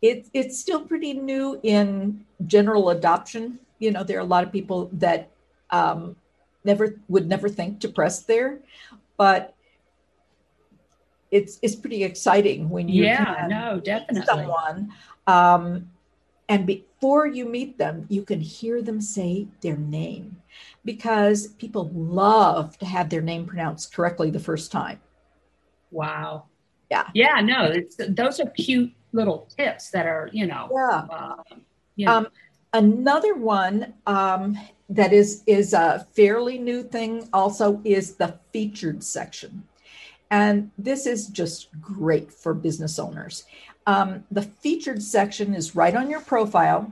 It, 0.00 0.26
it's 0.32 0.58
still 0.58 0.80
pretty 0.80 1.12
new 1.14 1.60
in 1.62 2.24
general 2.46 2.90
adoption. 2.90 3.58
You 3.78 3.92
know, 3.92 4.02
there 4.02 4.16
are 4.18 4.22
a 4.22 4.24
lot 4.24 4.42
of 4.42 4.50
people 4.50 4.90
that 4.94 5.31
um, 5.72 6.16
never 6.64 7.00
would 7.08 7.28
never 7.28 7.48
think 7.48 7.80
to 7.80 7.88
press 7.88 8.20
there, 8.20 8.60
but 9.16 9.54
it's 11.30 11.58
it's 11.62 11.74
pretty 11.74 12.04
exciting 12.04 12.68
when 12.68 12.88
you 12.88 13.04
yeah 13.04 13.46
no 13.48 13.80
definitely 13.80 14.26
someone 14.26 14.92
um, 15.26 15.88
and 16.48 16.66
before 16.66 17.26
you 17.26 17.46
meet 17.46 17.78
them, 17.78 18.06
you 18.10 18.24
can 18.24 18.40
hear 18.40 18.82
them 18.82 19.00
say 19.00 19.48
their 19.60 19.76
name 19.76 20.36
because 20.84 21.46
people 21.46 21.90
love 21.94 22.76
to 22.78 22.84
have 22.84 23.08
their 23.08 23.22
name 23.22 23.46
pronounced 23.46 23.94
correctly 23.94 24.30
the 24.30 24.40
first 24.40 24.70
time. 24.70 25.00
Wow. 25.90 26.44
Yeah. 26.90 27.08
Yeah, 27.14 27.40
no, 27.40 27.72
those 28.08 28.38
are 28.38 28.50
cute 28.50 28.92
little 29.12 29.48
tips 29.56 29.90
that 29.90 30.06
are, 30.06 30.28
you 30.32 30.46
know. 30.46 30.68
Yeah. 30.70 31.16
Uh, 31.16 31.36
you 31.96 32.06
know. 32.06 32.12
Um, 32.12 32.26
another 32.72 33.34
one 33.34 33.94
um, 34.06 34.58
that 34.88 35.12
is 35.12 35.42
is 35.46 35.72
a 35.72 36.06
fairly 36.12 36.58
new 36.58 36.82
thing 36.82 37.28
also 37.32 37.80
is 37.84 38.16
the 38.16 38.38
featured 38.52 39.02
section. 39.02 39.64
And 40.30 40.70
this 40.78 41.06
is 41.06 41.26
just 41.26 41.68
great 41.80 42.32
for 42.32 42.54
business 42.54 42.98
owners. 42.98 43.44
Um, 43.86 44.24
the 44.30 44.42
featured 44.42 45.02
section 45.02 45.54
is 45.54 45.76
right 45.76 45.94
on 45.94 46.08
your 46.08 46.20
profile. 46.20 46.90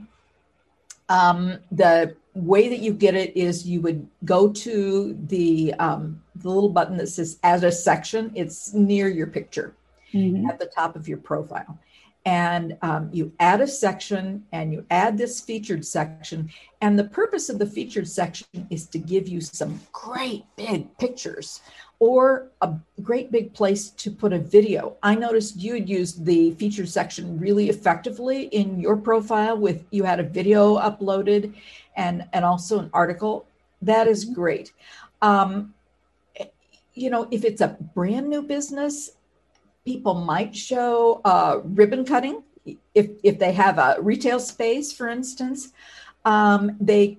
Um, 1.09 1.59
the 1.73 2.17
way 2.35 2.69
that 2.69 2.81
you 2.81 2.93
get 2.93 3.15
it 3.15 3.37
is 3.37 3.67
you 3.67 3.81
would 3.81 4.07
go 4.25 4.53
to 4.53 5.19
the 5.27 5.75
um, 5.79 6.23
the 6.37 6.49
little 6.49 6.69
button 6.69 6.97
that 6.99 7.09
says 7.09 7.39
add 7.43 7.65
a 7.65 7.73
section. 7.73 8.31
It's 8.35 8.73
near 8.75 9.09
your 9.09 9.27
picture 9.27 9.75
mm-hmm. 10.13 10.49
at 10.49 10.59
the 10.59 10.67
top 10.67 10.97
of 10.97 11.09
your 11.09 11.19
profile, 11.19 11.79
and 12.27 12.77
um, 12.83 13.09
you 13.13 13.33
add 13.41 13.61
a 13.61 13.67
section 13.67 14.45
and 14.53 14.73
you 14.73 14.85
add 14.91 15.17
this 15.17 15.41
featured 15.41 15.85
section. 15.85 16.51
And 16.81 16.99
the 16.99 17.05
purpose 17.05 17.49
of 17.49 17.59
the 17.59 17.67
featured 17.67 18.09
section 18.09 18.47
is 18.69 18.87
to 18.89 18.99
give 18.99 19.27
you 19.27 19.41
some 19.41 19.81
great 19.93 20.45
big 20.57 20.97
pictures 20.99 21.61
or 21.99 22.49
a 22.63 22.75
great 23.03 23.31
big 23.31 23.53
place 23.55 23.91
to 23.91 24.11
put 24.11 24.33
a 24.33 24.39
video. 24.39 24.97
I 25.03 25.15
noticed 25.15 25.57
you 25.57 25.75
had 25.75 25.89
used 25.89 26.25
the 26.25 26.53
featured 26.53 26.89
section 26.89 27.39
really 27.39 27.69
effectively 27.69 28.45
in 28.45 28.81
your 28.81 28.97
profile 28.97 29.57
with 29.57 29.85
you 29.91 30.05
had 30.05 30.21
a 30.21 30.25
video 30.25 30.79
uploaded 30.79 31.55
and 31.97 32.25
and 32.33 32.45
also 32.45 32.79
an 32.79 32.91
article. 32.93 33.47
That 33.83 34.09
is 34.09 34.25
great. 34.25 34.73
Um, 35.23 35.75
you 36.95 37.11
know, 37.11 37.29
if 37.31 37.45
it's 37.45 37.61
a 37.61 37.77
brand 37.95 38.29
new 38.29 38.43
business, 38.43 39.11
people 39.91 40.15
might 40.15 40.55
show 40.55 41.21
uh, 41.25 41.61
ribbon 41.65 42.05
cutting. 42.05 42.45
If 42.95 43.11
if 43.25 43.41
they 43.41 43.53
have 43.53 43.77
a 43.79 43.97
retail 44.01 44.39
space, 44.39 44.93
for 44.93 45.09
instance, 45.09 45.73
um, 46.25 46.77
they 46.81 47.19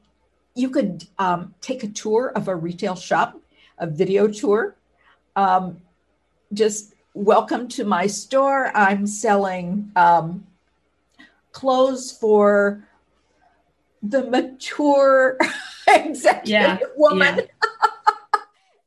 you 0.55 0.69
could 0.69 1.05
um, 1.19 1.53
take 1.59 1.83
a 1.83 1.87
tour 1.87 2.31
of 2.33 2.47
a 2.47 2.55
retail 2.55 2.95
shop 2.95 3.41
a 3.77 3.87
video 3.87 4.27
tour. 4.27 4.75
Um, 5.35 5.81
just 6.53 6.93
welcome 7.13 7.67
to 7.69 7.83
my 7.83 8.07
store. 8.07 8.71
I'm 8.73 9.05
selling 9.05 9.91
um, 9.97 10.45
clothes 11.51 12.11
for 12.11 12.87
the 14.01 14.23
mature 14.23 15.37
executive 15.87 16.47
yeah, 16.47 16.77
woman. 16.95 17.35
Yeah. 17.37 17.89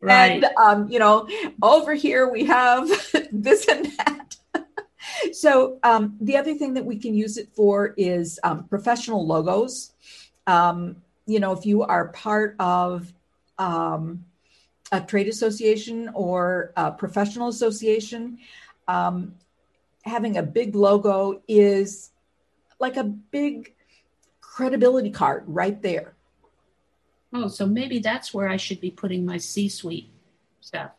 right. 0.05 0.43
And, 0.43 0.45
um, 0.57 0.89
you 0.89 0.99
know, 0.99 1.29
over 1.63 1.95
here 1.95 2.29
we 2.29 2.45
have 2.47 2.89
this 3.33 3.67
and 3.69 3.87
that. 3.99 4.37
so 5.33 5.79
um, 5.83 6.17
the 6.21 6.37
other 6.37 6.55
thing 6.55 6.75
that 6.75 6.85
we 6.85 6.97
can 6.99 7.15
use 7.15 7.37
it 7.37 7.49
for 7.55 7.95
is 7.97 8.39
um, 8.43 8.65
professional 8.65 9.27
logos. 9.27 9.93
Um, 10.47 10.97
you 11.27 11.41
know, 11.41 11.53
if 11.53 11.65
you 11.65 11.83
are 11.83 12.09
part 12.09 12.55
of 12.59 13.13
um, 13.59 14.25
a 14.93 15.01
trade 15.01 15.29
association 15.29 16.11
or 16.15 16.73
a 16.77 16.93
professional 16.93 17.49
association, 17.49 18.39
um, 18.89 19.35
having 20.05 20.37
a 20.37 20.43
big 20.43 20.75
logo 20.75 21.41
is 21.49 22.11
like 22.79 22.97
a 22.97 23.05
big 23.05 23.75
credibility 24.41 25.11
card 25.11 25.45
right 25.47 25.81
there. 25.83 26.15
Oh, 27.35 27.49
so 27.49 27.67
maybe 27.67 27.99
that's 27.99 28.33
where 28.33 28.49
I 28.49 28.57
should 28.57 28.81
be 28.81 28.91
putting 28.91 29.27
my 29.27 29.37
C 29.37 29.69
suite 29.69 30.09
stuff. 30.61 30.93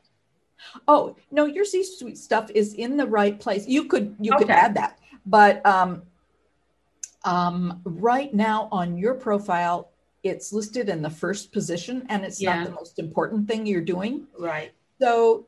Oh, 0.87 1.15
no, 1.31 1.45
your 1.45 1.63
C 1.63 1.83
suite 1.83 2.17
stuff 2.17 2.51
is 2.53 2.73
in 2.73 2.97
the 2.97 3.07
right 3.07 3.39
place. 3.39 3.67
You 3.67 3.85
could 3.85 4.15
you 4.19 4.33
okay. 4.33 4.43
could 4.43 4.51
add 4.51 4.75
that. 4.75 4.99
But 5.25 5.65
um, 5.65 6.03
um, 7.23 7.81
right 7.85 8.33
now 8.33 8.67
on 8.71 8.97
your 8.97 9.13
profile, 9.13 9.89
it's 10.23 10.51
listed 10.51 10.89
in 10.89 11.01
the 11.01 11.09
first 11.09 11.51
position 11.51 12.05
and 12.09 12.25
it's 12.25 12.41
yeah. 12.41 12.55
not 12.55 12.65
the 12.65 12.71
most 12.71 12.99
important 12.99 13.47
thing 13.47 13.65
you're 13.65 13.81
doing. 13.81 14.27
Right. 14.37 14.73
So 14.99 15.47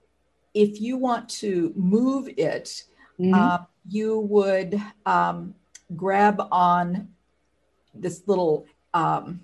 if 0.54 0.80
you 0.80 0.98
want 0.98 1.30
to 1.30 1.74
move 1.76 2.30
it, 2.38 2.84
mm-hmm. 3.20 3.34
uh, 3.34 3.60
you 3.90 4.20
would 4.20 4.82
um, 5.06 5.54
grab 5.96 6.42
on 6.52 7.10
this 7.94 8.24
little 8.28 8.66
um, 8.94 9.42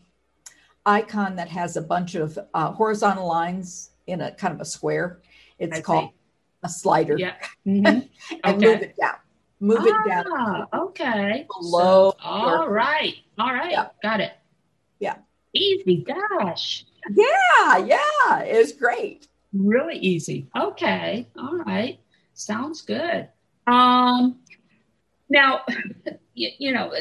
icon 0.86 1.36
that 1.36 1.50
has 1.50 1.78
a 1.78 1.82
bunch 1.82 2.16
of 2.16 2.38
uh, 2.54 2.72
horizontal 2.72 3.28
lines 3.28 3.92
in 4.08 4.22
a 4.22 4.32
kind 4.32 4.54
of 4.54 4.62
a 4.62 4.66
square. 4.66 5.22
It's 5.60 5.78
I 5.78 5.82
called 5.82 6.10
see. 6.10 6.16
a 6.64 6.70
slider. 6.70 7.18
Yeah. 7.18 7.36
Mm-hmm. 7.66 7.88
and 8.44 8.56
okay. 8.58 8.66
move 8.66 8.82
it 8.82 8.96
down. 9.00 9.16
Move 9.62 9.78
ah, 9.80 9.86
it 9.86 10.10
down. 10.10 10.68
Okay. 10.74 11.48
Below. 11.62 12.12
So, 12.12 12.18
all 12.22 12.68
right. 12.68 13.16
All 13.40 13.54
right. 13.54 13.72
Yeah. 13.72 13.88
Got 14.02 14.20
it. 14.20 14.34
Yeah. 15.00 15.16
Easy. 15.54 16.04
Gosh. 16.04 16.84
Yeah. 17.10 17.78
Yeah. 17.78 18.40
It's 18.40 18.74
great. 18.74 19.30
Really 19.54 19.98
easy. 19.98 20.50
Okay. 20.60 21.26
All 21.40 21.56
right. 21.56 22.00
Sounds 22.34 22.82
good. 22.82 23.30
Um, 23.66 24.40
now, 25.30 25.62
you, 26.34 26.50
you 26.58 26.74
know, 26.74 26.92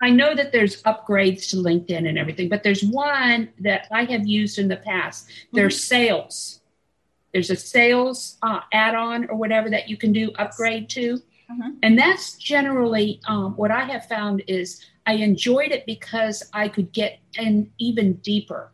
I 0.00 0.10
know 0.10 0.34
that 0.34 0.52
there's 0.52 0.82
upgrades 0.84 1.50
to 1.50 1.56
LinkedIn 1.56 2.08
and 2.08 2.18
everything, 2.18 2.48
but 2.48 2.62
there's 2.62 2.82
one 2.82 3.50
that 3.60 3.86
I 3.90 4.04
have 4.04 4.26
used 4.26 4.58
in 4.58 4.68
the 4.68 4.76
past. 4.76 5.28
There's 5.52 5.76
mm-hmm. 5.76 5.94
sales. 5.94 6.60
There's 7.32 7.50
a 7.50 7.56
sales 7.56 8.38
uh, 8.42 8.60
add-on 8.72 9.28
or 9.28 9.36
whatever 9.36 9.70
that 9.70 9.88
you 9.88 9.96
can 9.96 10.12
do 10.12 10.32
upgrade 10.38 10.88
to, 10.90 11.16
mm-hmm. 11.16 11.70
and 11.82 11.98
that's 11.98 12.34
generally 12.34 13.20
um, 13.28 13.56
what 13.56 13.70
I 13.70 13.84
have 13.84 14.06
found 14.06 14.42
is 14.48 14.84
I 15.06 15.14
enjoyed 15.14 15.70
it 15.70 15.86
because 15.86 16.42
I 16.52 16.68
could 16.68 16.92
get 16.92 17.20
an 17.36 17.70
even 17.78 18.14
deeper 18.14 18.72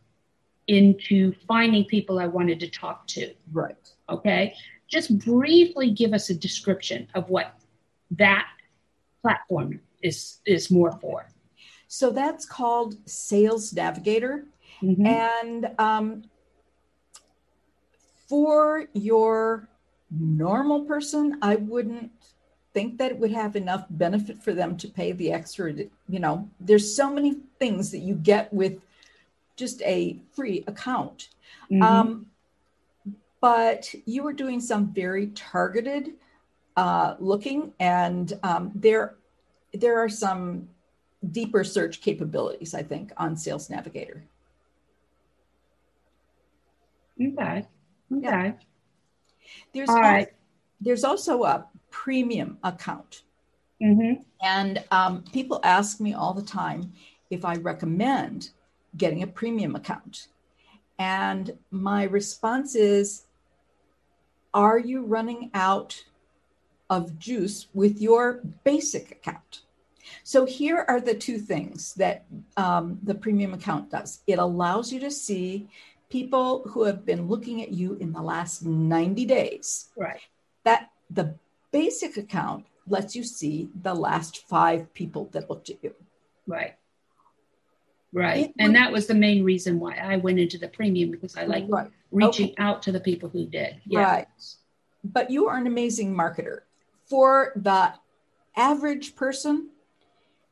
into 0.68 1.32
finding 1.46 1.84
people 1.84 2.18
I 2.18 2.26
wanted 2.26 2.60
to 2.60 2.70
talk 2.70 3.06
to. 3.08 3.32
Right. 3.52 3.76
Okay. 4.08 4.54
Just 4.88 5.18
briefly 5.18 5.90
give 5.90 6.12
us 6.12 6.30
a 6.30 6.34
description 6.34 7.08
of 7.14 7.28
what 7.28 7.54
that 8.12 8.46
platform 9.22 9.80
is 10.06 10.40
is 10.46 10.70
more 10.70 10.92
for. 11.00 11.28
So 11.88 12.10
that's 12.10 12.44
called 12.46 12.96
Sales 13.08 13.72
Navigator, 13.72 14.44
mm-hmm. 14.82 15.06
and 15.06 15.70
um, 15.78 16.24
for 18.28 18.86
your 18.92 19.68
normal 20.10 20.84
person, 20.84 21.38
I 21.42 21.56
wouldn't 21.56 22.10
think 22.74 22.98
that 22.98 23.12
it 23.12 23.18
would 23.18 23.32
have 23.32 23.56
enough 23.56 23.84
benefit 23.88 24.42
for 24.42 24.52
them 24.52 24.76
to 24.76 24.88
pay 24.88 25.12
the 25.12 25.32
extra. 25.32 25.72
You 26.08 26.20
know, 26.20 26.48
there's 26.60 26.94
so 26.94 27.10
many 27.10 27.36
things 27.58 27.90
that 27.92 27.98
you 27.98 28.14
get 28.14 28.52
with 28.52 28.80
just 29.56 29.80
a 29.82 30.18
free 30.34 30.64
account. 30.66 31.28
Mm-hmm. 31.70 31.82
Um, 31.82 32.26
but 33.40 33.94
you 34.04 34.22
were 34.22 34.32
doing 34.32 34.60
some 34.60 34.92
very 34.92 35.28
targeted 35.28 36.14
uh, 36.76 37.14
looking, 37.18 37.72
and 37.80 38.32
um, 38.42 38.72
there 38.74 39.14
there 39.76 39.98
are 39.98 40.08
some 40.08 40.68
deeper 41.30 41.64
search 41.64 42.00
capabilities, 42.00 42.74
I 42.74 42.82
think, 42.82 43.12
on 43.16 43.36
Sales 43.36 43.70
Navigator. 43.70 44.24
Okay. 47.20 47.66
Okay. 48.12 48.22
Yeah. 48.22 48.52
There's 49.72 49.88
All 49.88 50.00
right. 50.00 50.28
there's 50.80 51.04
also 51.04 51.44
a 51.44 51.66
premium 51.90 52.58
account. 52.62 53.22
Mm-hmm. 53.82 54.22
And 54.42 54.84
um, 54.90 55.24
people 55.32 55.60
ask 55.64 56.00
me 56.00 56.14
all 56.14 56.34
the 56.34 56.42
time 56.42 56.92
if 57.30 57.44
I 57.44 57.56
recommend 57.56 58.50
getting 58.96 59.22
a 59.22 59.26
premium 59.26 59.74
account. 59.74 60.28
And 60.98 61.58
my 61.70 62.04
response 62.04 62.74
is 62.74 63.24
Are 64.54 64.78
you 64.78 65.04
running 65.04 65.50
out 65.54 66.04
of 66.88 67.18
juice 67.18 67.66
with 67.74 68.00
your 68.00 68.42
basic 68.64 69.10
account? 69.10 69.62
So 70.22 70.44
here 70.44 70.84
are 70.88 71.00
the 71.00 71.14
two 71.14 71.38
things 71.38 71.94
that 71.94 72.24
um, 72.56 72.98
the 73.02 73.14
premium 73.14 73.54
account 73.54 73.90
does. 73.90 74.20
It 74.26 74.38
allows 74.38 74.92
you 74.92 75.00
to 75.00 75.10
see 75.10 75.68
people 76.08 76.62
who 76.68 76.84
have 76.84 77.04
been 77.04 77.28
looking 77.28 77.62
at 77.62 77.72
you 77.72 77.94
in 77.94 78.12
the 78.12 78.22
last 78.22 78.64
90 78.64 79.24
days. 79.24 79.88
Right. 79.96 80.20
That 80.64 80.90
the 81.10 81.34
basic 81.72 82.16
account 82.16 82.66
lets 82.88 83.16
you 83.16 83.24
see 83.24 83.68
the 83.82 83.94
last 83.94 84.46
five 84.46 84.92
people 84.94 85.28
that 85.32 85.50
looked 85.50 85.70
at 85.70 85.82
you. 85.82 85.94
Right. 86.46 86.74
Right. 88.12 88.46
It 88.46 88.54
and 88.58 88.68
would, 88.68 88.76
that 88.76 88.92
was 88.92 89.06
the 89.06 89.14
main 89.14 89.44
reason 89.44 89.78
why 89.80 89.96
I 89.96 90.16
went 90.16 90.38
into 90.38 90.58
the 90.58 90.68
premium 90.68 91.10
because 91.10 91.36
I 91.36 91.44
like 91.44 91.66
right. 91.68 91.90
reaching 92.12 92.46
okay. 92.46 92.54
out 92.58 92.82
to 92.82 92.92
the 92.92 93.00
people 93.00 93.28
who 93.28 93.46
did. 93.46 93.80
Yeah. 93.84 94.00
Right. 94.00 94.26
But 95.04 95.30
you 95.30 95.48
are 95.48 95.56
an 95.56 95.66
amazing 95.66 96.14
marketer. 96.14 96.60
For 97.04 97.52
the 97.56 97.92
average 98.56 99.14
person, 99.14 99.70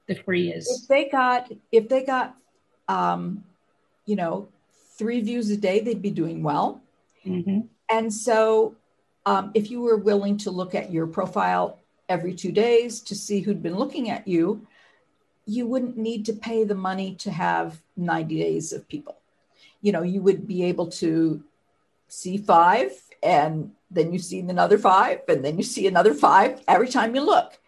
the 0.06 0.14
free 0.14 0.52
is. 0.52 0.82
If 0.82 0.88
they 0.88 1.08
got 1.08 1.50
if 1.72 1.88
they 1.88 2.04
got 2.04 2.36
um, 2.88 3.44
you 4.06 4.16
know, 4.16 4.48
three 4.96 5.20
views 5.20 5.50
a 5.50 5.56
day, 5.56 5.80
they'd 5.80 6.02
be 6.02 6.10
doing 6.10 6.42
well. 6.42 6.82
Mm-hmm. 7.26 7.60
And 7.90 8.12
so 8.12 8.76
um, 9.26 9.50
if 9.54 9.70
you 9.70 9.80
were 9.80 9.96
willing 9.96 10.36
to 10.38 10.50
look 10.50 10.74
at 10.74 10.92
your 10.92 11.06
profile 11.06 11.78
every 12.08 12.34
two 12.34 12.52
days 12.52 13.00
to 13.00 13.14
see 13.14 13.40
who'd 13.40 13.62
been 13.62 13.76
looking 13.76 14.10
at 14.10 14.28
you, 14.28 14.66
you 15.46 15.66
wouldn't 15.66 15.96
need 15.96 16.24
to 16.26 16.32
pay 16.32 16.64
the 16.64 16.74
money 16.74 17.14
to 17.16 17.30
have 17.30 17.80
90 17.96 18.38
days 18.38 18.72
of 18.72 18.88
people. 18.88 19.16
You 19.82 19.92
know, 19.92 20.02
you 20.02 20.22
would 20.22 20.46
be 20.46 20.64
able 20.64 20.86
to 20.92 21.42
see 22.08 22.36
five 22.38 22.92
and 23.22 23.72
then 23.90 24.12
you 24.12 24.18
see 24.18 24.40
another 24.40 24.78
five 24.78 25.20
and 25.28 25.44
then 25.44 25.56
you 25.56 25.62
see 25.62 25.86
another 25.86 26.14
five 26.14 26.62
every 26.68 26.88
time 26.88 27.14
you 27.14 27.24
look. 27.24 27.58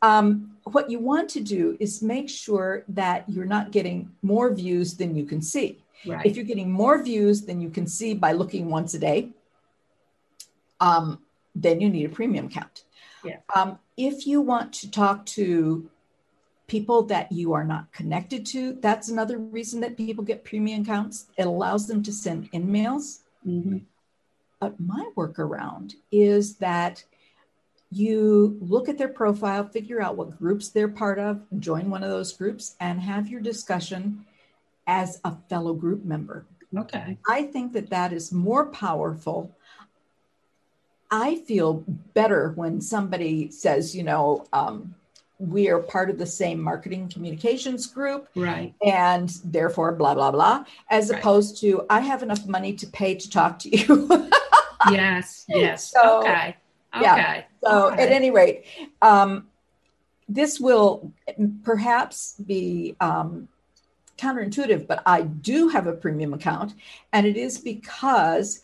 Um, 0.00 0.56
what 0.74 0.90
you 0.90 0.98
want 0.98 1.28
to 1.30 1.40
do 1.40 1.76
is 1.80 2.02
make 2.02 2.28
sure 2.28 2.84
that 2.88 3.28
you're 3.28 3.44
not 3.44 3.70
getting 3.70 4.10
more 4.22 4.54
views 4.54 4.96
than 4.96 5.14
you 5.14 5.24
can 5.24 5.42
see. 5.42 5.82
Right. 6.06 6.24
If 6.24 6.36
you're 6.36 6.44
getting 6.44 6.70
more 6.70 7.02
views 7.02 7.42
than 7.42 7.60
you 7.60 7.70
can 7.70 7.86
see 7.86 8.14
by 8.14 8.32
looking 8.32 8.70
once 8.70 8.94
a 8.94 8.98
day, 8.98 9.30
um, 10.80 11.20
then 11.54 11.80
you 11.80 11.90
need 11.90 12.06
a 12.06 12.08
premium 12.08 12.46
account. 12.46 12.84
Yeah. 13.24 13.38
Um, 13.54 13.78
if 13.96 14.26
you 14.26 14.40
want 14.40 14.72
to 14.74 14.90
talk 14.90 15.26
to 15.26 15.90
people 16.68 17.02
that 17.04 17.32
you 17.32 17.52
are 17.52 17.64
not 17.64 17.90
connected 17.92 18.46
to, 18.46 18.74
that's 18.74 19.08
another 19.08 19.38
reason 19.38 19.80
that 19.80 19.96
people 19.96 20.22
get 20.22 20.44
premium 20.44 20.82
accounts. 20.82 21.26
It 21.36 21.46
allows 21.46 21.86
them 21.86 22.02
to 22.04 22.12
send 22.12 22.52
InMails. 22.52 23.20
Mm-hmm. 23.46 23.78
But 24.60 24.78
my 24.78 25.10
workaround 25.16 25.94
is 26.12 26.56
that 26.56 27.04
you 27.90 28.58
look 28.60 28.88
at 28.88 28.98
their 28.98 29.08
profile, 29.08 29.66
figure 29.66 30.00
out 30.00 30.16
what 30.16 30.38
groups 30.38 30.68
they're 30.68 30.88
part 30.88 31.18
of, 31.18 31.42
join 31.58 31.88
one 31.88 32.02
of 32.02 32.10
those 32.10 32.32
groups, 32.32 32.76
and 32.80 33.00
have 33.00 33.28
your 33.28 33.40
discussion 33.40 34.24
as 34.86 35.20
a 35.24 35.34
fellow 35.48 35.72
group 35.72 36.04
member. 36.04 36.46
Okay. 36.76 37.16
I 37.28 37.44
think 37.44 37.72
that 37.72 37.90
that 37.90 38.12
is 38.12 38.30
more 38.30 38.66
powerful. 38.66 39.56
I 41.10 41.36
feel 41.36 41.84
better 42.12 42.52
when 42.56 42.82
somebody 42.82 43.50
says, 43.50 43.96
you 43.96 44.02
know, 44.02 44.46
um, 44.52 44.94
we 45.38 45.70
are 45.70 45.78
part 45.78 46.10
of 46.10 46.18
the 46.18 46.26
same 46.26 46.60
marketing 46.60 47.08
communications 47.08 47.86
group. 47.86 48.28
Right. 48.34 48.74
And 48.84 49.30
therefore, 49.44 49.92
blah, 49.92 50.14
blah, 50.14 50.30
blah, 50.30 50.64
as 50.90 51.08
right. 51.08 51.18
opposed 51.18 51.60
to, 51.60 51.86
I 51.88 52.00
have 52.00 52.22
enough 52.22 52.46
money 52.46 52.74
to 52.74 52.86
pay 52.88 53.14
to 53.14 53.30
talk 53.30 53.58
to 53.60 53.74
you. 53.74 54.30
yes. 54.90 55.46
Yes. 55.48 55.90
So, 55.90 56.20
okay. 56.20 56.56
Okay. 56.94 57.04
Yeah. 57.04 57.42
So, 57.62 57.90
at 57.90 58.10
any 58.10 58.30
rate, 58.30 58.64
um, 59.02 59.48
this 60.28 60.60
will 60.60 61.12
perhaps 61.64 62.34
be 62.34 62.96
um, 63.00 63.48
counterintuitive, 64.18 64.86
but 64.86 65.02
I 65.06 65.22
do 65.22 65.68
have 65.68 65.86
a 65.86 65.92
premium 65.92 66.34
account, 66.34 66.74
and 67.12 67.26
it 67.26 67.36
is 67.36 67.58
because 67.58 68.62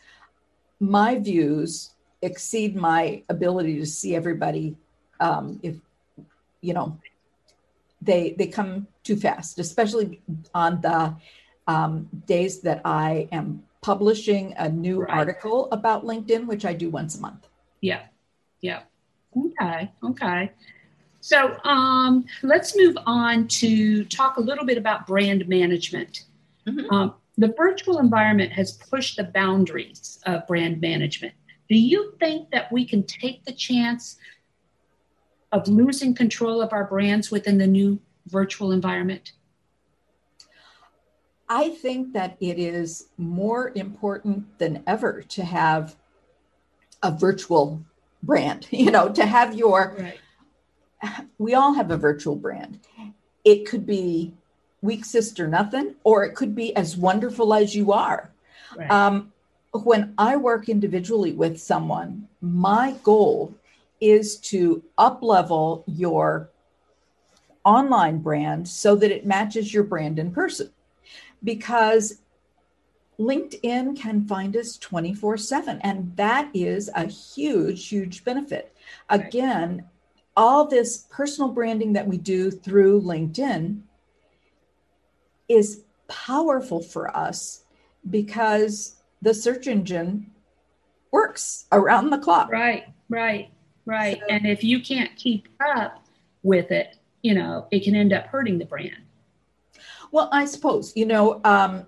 my 0.81 1.19
views 1.19 1.91
exceed 2.23 2.75
my 2.75 3.23
ability 3.29 3.79
to 3.79 3.87
see 3.87 4.15
everybody. 4.15 4.77
Um, 5.21 5.61
if 5.63 5.77
you 6.61 6.75
know, 6.75 6.99
they 8.03 8.35
they 8.37 8.47
come 8.47 8.87
too 9.03 9.17
fast, 9.17 9.59
especially 9.59 10.21
on 10.55 10.81
the 10.81 11.15
um, 11.67 12.09
days 12.27 12.61
that 12.61 12.83
I 12.85 13.29
am 13.33 13.63
publishing 13.81 14.55
a 14.59 14.69
new 14.69 15.03
right. 15.03 15.11
article 15.11 15.69
about 15.71 16.05
LinkedIn, 16.05 16.47
which 16.47 16.65
I 16.65 16.73
do 16.73 16.91
once 16.91 17.17
a 17.17 17.21
month. 17.21 17.49
Yeah, 17.81 18.03
yeah. 18.65 18.81
Okay, 19.37 19.93
okay. 20.03 20.51
So 21.21 21.59
um, 21.65 22.25
let's 22.43 22.75
move 22.77 22.97
on 23.05 23.47
to 23.49 24.05
talk 24.07 24.39
a 24.39 24.41
little 24.41 24.65
bit 24.65 24.79
about 24.79 25.07
brand 25.07 25.47
management. 25.47 26.25
Mm-hmm. 26.67 26.91
Um, 26.91 27.15
the 27.37 27.53
virtual 27.57 27.99
environment 27.99 28.53
has 28.53 28.73
pushed 28.73 29.19
the 29.19 29.25
boundaries 29.25 30.19
of 30.25 30.47
brand 30.47 30.81
management. 30.81 31.35
Do 31.69 31.77
you 31.77 32.15
think 32.19 32.51
that 32.53 32.73
we 32.73 32.87
can 32.87 33.03
take 33.03 33.45
the 33.45 33.53
chance 33.53 34.17
of 35.53 35.69
losing 35.69 36.15
control 36.15 36.63
of 36.63 36.73
our 36.73 36.85
brands 36.85 37.31
within 37.31 37.59
the 37.59 37.67
new 37.67 38.01
virtual 38.29 38.73
environment? 38.73 39.33
I 41.51 41.69
think 41.69 42.15
that 42.15 42.39
it 42.41 42.59
is 42.59 43.09
more 43.19 43.73
important 43.75 44.59
than 44.59 44.83
ever 44.87 45.21
to 45.21 45.45
have 45.45 45.97
a 47.03 47.11
virtual 47.11 47.85
brand, 48.27 48.67
you 48.71 48.91
know, 48.91 49.13
to 49.13 49.27
have 49.27 49.55
your 49.55 49.97
right 49.99 50.19
we 51.39 51.55
all 51.55 51.75
have 51.75 51.91
a 51.91 51.97
virtual 51.97 52.37
brand. 52.37 52.81
It 53.45 53.67
could 53.67 53.87
be 53.87 54.33
weak 54.83 55.05
sister 55.05 55.49
nothing, 55.49 55.95
or 56.05 56.25
it 56.25 56.35
could 56.35 56.55
be 56.55 56.75
as 56.77 56.97
wonderful 56.97 57.55
as 57.55 57.75
you 57.75 57.93
are. 57.93 58.31
Right. 58.77 58.91
Um, 58.91 59.33
when 59.73 60.15
I 60.19 60.37
work 60.37 60.69
individually 60.69 61.33
with 61.33 61.59
someone, 61.61 62.29
my 62.41 62.95
goal 63.03 63.55
is 64.01 64.37
to 64.37 64.83
up 64.99 65.23
level 65.23 65.85
your 65.87 66.51
online 67.65 68.19
brand 68.19 68.69
so 68.69 68.95
that 68.95 69.11
it 69.11 69.27
matches 69.27 69.73
your 69.73 69.85
brand 69.85 70.19
in 70.19 70.31
person. 70.31 70.71
Because 71.43 72.21
LinkedIn 73.19 73.97
can 73.97 74.27
find 74.27 74.57
us 74.57 74.77
24 74.79 75.37
7, 75.37 75.81
and 75.83 76.17
that 76.17 76.51
is 76.55 76.91
a 76.95 77.07
huge, 77.07 77.89
huge 77.89 78.25
benefit. 78.25 78.75
Again, 79.09 79.85
all 80.37 80.67
this 80.67 81.07
personal 81.11 81.51
branding 81.51 81.93
that 81.93 82.07
we 82.07 82.19
do 82.19 82.51
through 82.51 83.03
LinkedIn 83.03 83.81
is 85.49 85.83
powerful 86.09 86.83
for 86.83 87.15
us 87.17 87.65
because 88.11 88.97
the 89.23 89.33
search 89.33 89.67
engine 89.67 90.31
works 91.13 91.67
around 91.73 92.11
the 92.11 92.19
clock. 92.19 92.51
Right, 92.51 92.85
right, 93.09 93.51
right. 93.87 94.19
So, 94.21 94.27
and 94.29 94.47
if 94.47 94.65
you 94.65 94.81
can't 94.81 95.15
keep 95.17 95.49
up 95.65 96.05
with 96.43 96.71
it, 96.71 96.99
you 97.23 97.35
know, 97.35 97.69
it 97.71 97.85
can 97.85 97.95
end 97.95 98.13
up 98.13 98.27
hurting 98.27 98.59
the 98.59 98.67
brand. 98.67 98.97
Well, 100.11 100.29
I 100.33 100.45
suppose, 100.45 100.93
you 100.95 101.07
know, 101.07 101.41
um, 101.45 101.87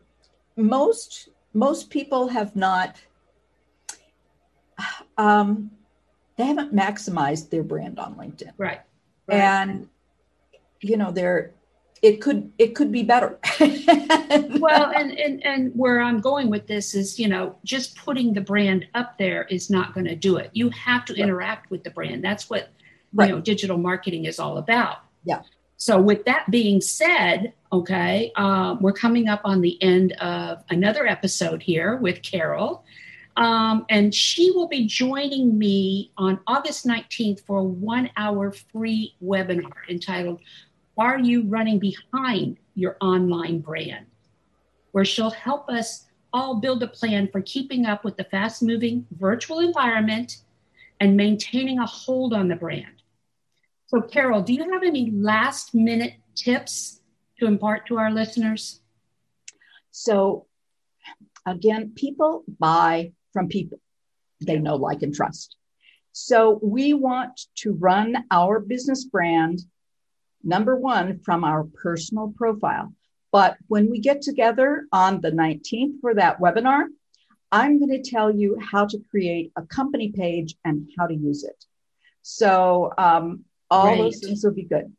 most 0.57 1.29
most 1.55 1.91
people 1.91 2.29
have 2.29 2.55
not 2.57 2.97
um, 5.19 5.71
they 6.37 6.45
haven't 6.45 6.75
maximized 6.75 7.51
their 7.51 7.63
brand 7.63 7.99
on 7.99 8.15
LinkedIn. 8.15 8.53
Right. 8.59 8.81
right. 9.27 9.37
And 9.37 9.89
you 10.81 10.97
know, 10.97 11.11
they're 11.11 11.53
it 12.03 12.21
could 12.21 12.53
it 12.59 12.75
could 12.75 12.93
be 12.93 13.03
better. 13.03 13.39
well, 13.61 14.93
and, 14.95 15.19
and 15.19 15.45
and 15.45 15.73
where 15.75 16.01
I'm 16.01 16.21
going 16.21 16.51
with 16.51 16.67
this 16.67 16.95
is, 16.95 17.19
you 17.19 17.29
know, 17.29 17.57
just 17.65 17.97
putting 17.97 18.35
the 18.35 18.41
brand 18.41 18.87
up 18.95 19.17
there 19.19 19.45
is 19.45 19.71
not 19.71 19.95
going 19.95 20.07
to 20.07 20.15
do 20.15 20.37
it. 20.37 20.51
You 20.53 20.71
have 20.71 21.05
to 21.07 21.15
interact 21.15 21.71
with 21.71 21.85
the 21.85 21.91
brand. 21.91 22.23
That's 22.23 22.51
what 22.51 22.69
right. 23.15 23.29
you 23.29 23.35
know 23.35 23.41
digital 23.41 23.79
marketing 23.79 24.27
is 24.27 24.39
all 24.39 24.59
about. 24.59 24.99
Yeah. 25.25 25.43
So, 25.79 26.01
with 26.01 26.25
that 26.27 26.51
being 26.51 26.81
said, 26.81 27.53
okay, 27.73 28.33
uh, 28.37 28.77
we're 28.81 28.93
coming 28.93 29.29
up 29.29 29.41
on 29.45 29.61
the 29.61 29.81
end 29.83 30.13
of 30.13 30.65
another 30.71 31.07
episode 31.07 31.63
here 31.63 31.97
with 31.97 32.23
Carol. 32.23 32.85
Um, 33.37 33.85
and 33.91 34.15
she 34.15 34.51
will 34.51 34.69
be 34.69 34.87
joining 34.87 35.59
me 35.59 36.13
on 36.17 36.41
August 36.47 36.87
19th 36.87 37.45
for 37.45 37.59
a 37.59 37.65
one 37.65 38.11
hour 38.17 38.53
free 38.53 39.15
webinar 39.23 39.73
entitled, 39.91 40.41
Are 40.97 41.19
You 41.19 41.43
Running 41.43 41.79
Behind 41.79 42.57
Your 42.75 42.97
Online 43.01 43.61
Brand? 43.61 44.07
Where 44.93 45.05
she'll 45.05 45.31
help 45.31 45.69
us 45.69 46.07
all 46.33 46.57
build 46.57 46.83
a 46.83 46.87
plan 46.87 47.29
for 47.31 47.43
keeping 47.43 47.85
up 47.85 48.05
with 48.05 48.17
the 48.17 48.25
fast 48.25 48.63
moving 48.63 49.07
virtual 49.19 49.61
environment 49.61 50.39
and 51.01 51.17
maintaining 51.17 51.79
a 51.79 51.87
hold 51.87 52.33
on 52.33 52.49
the 52.49 52.57
brand. 52.57 53.03
So, 53.89 54.01
Carol, 54.01 54.43
do 54.43 54.53
you 54.53 54.73
have 54.73 54.83
any 54.83 55.11
last 55.11 55.75
minute 55.75 56.15
tips 56.35 57.01
to 57.39 57.47
impart 57.47 57.87
to 57.87 57.99
our 57.99 58.11
listeners? 58.11 58.81
So, 59.91 60.47
again, 61.47 61.93
people 61.95 62.45
buy 62.59 63.13
from 63.33 63.49
people 63.49 63.79
they 64.41 64.59
know, 64.59 64.77
like, 64.77 65.03
and 65.03 65.15
trust. 65.15 65.57
So 66.13 66.59
we 66.63 66.95
want 66.95 67.41
to 67.57 67.73
run 67.73 68.25
our 68.31 68.61
business 68.61 69.05
brand, 69.05 69.61
number 70.43 70.77
one, 70.77 71.21
from 71.21 71.45
our 71.45 71.65
personal 71.65 72.33
profile. 72.37 72.93
But 73.33 73.57
when 73.69 73.91
we 73.91 74.01
get 74.01 74.23
together 74.23 74.87
on 74.93 75.21
the 75.21 75.31
19th 75.31 76.01
for 76.01 76.15
that 76.15 76.41
webinar, 76.41 76.85
I'm 77.53 77.79
going 77.79 78.03
to 78.03 78.11
tell 78.11 78.35
you 78.35 78.59
how 78.61 78.87
to 78.87 78.99
create 79.11 79.53
a 79.57 79.63
company 79.63 80.11
page 80.11 80.57
and 80.65 80.89
how 80.99 81.07
to 81.07 81.15
use 81.15 81.45
it. 81.45 81.65
So 82.23 82.93
um, 82.99 83.45
all 83.71 83.87
great. 83.87 83.99
those 83.99 84.19
things 84.21 84.45
will 84.45 84.55
be 84.55 84.65
good. 84.65 84.93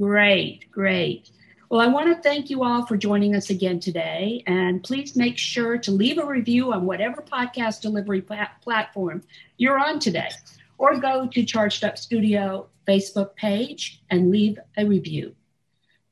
Great, 0.00 0.70
great. 0.70 1.30
Well, 1.70 1.80
I 1.80 1.86
want 1.86 2.08
to 2.08 2.20
thank 2.20 2.50
you 2.50 2.64
all 2.64 2.84
for 2.84 2.96
joining 2.96 3.36
us 3.36 3.50
again 3.50 3.78
today. 3.78 4.42
And 4.48 4.82
please 4.82 5.14
make 5.14 5.38
sure 5.38 5.78
to 5.78 5.92
leave 5.92 6.18
a 6.18 6.26
review 6.26 6.72
on 6.72 6.84
whatever 6.84 7.22
podcast 7.22 7.80
delivery 7.80 8.20
platform 8.20 9.22
you're 9.56 9.78
on 9.78 10.00
today, 10.00 10.30
or 10.78 10.98
go 10.98 11.28
to 11.28 11.44
Charged 11.44 11.84
Up 11.84 11.96
Studio 11.96 12.66
Facebook 12.88 13.36
page 13.36 14.02
and 14.10 14.32
leave 14.32 14.58
a 14.76 14.84
review. 14.84 15.36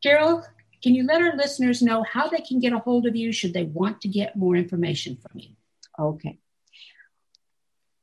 Carol, 0.01 0.45
can 0.81 0.95
you 0.95 1.05
let 1.05 1.23
our 1.23 1.37
listeners 1.37 1.83
know 1.83 2.05
how 2.05 2.29
they 2.29 2.41
can 2.41 2.61
get 2.61 2.73
a 2.73 2.79
hold 2.79 3.09
of 3.09 3.17
you 3.17 3.33
should 3.33 3.53
they 3.53 3.65
want 3.65 4.01
to 4.03 4.09
get 4.09 4.37
more 4.37 4.55
information 4.55 5.17
from 5.17 5.41
you? 5.41 5.51
Okay. 5.99 6.39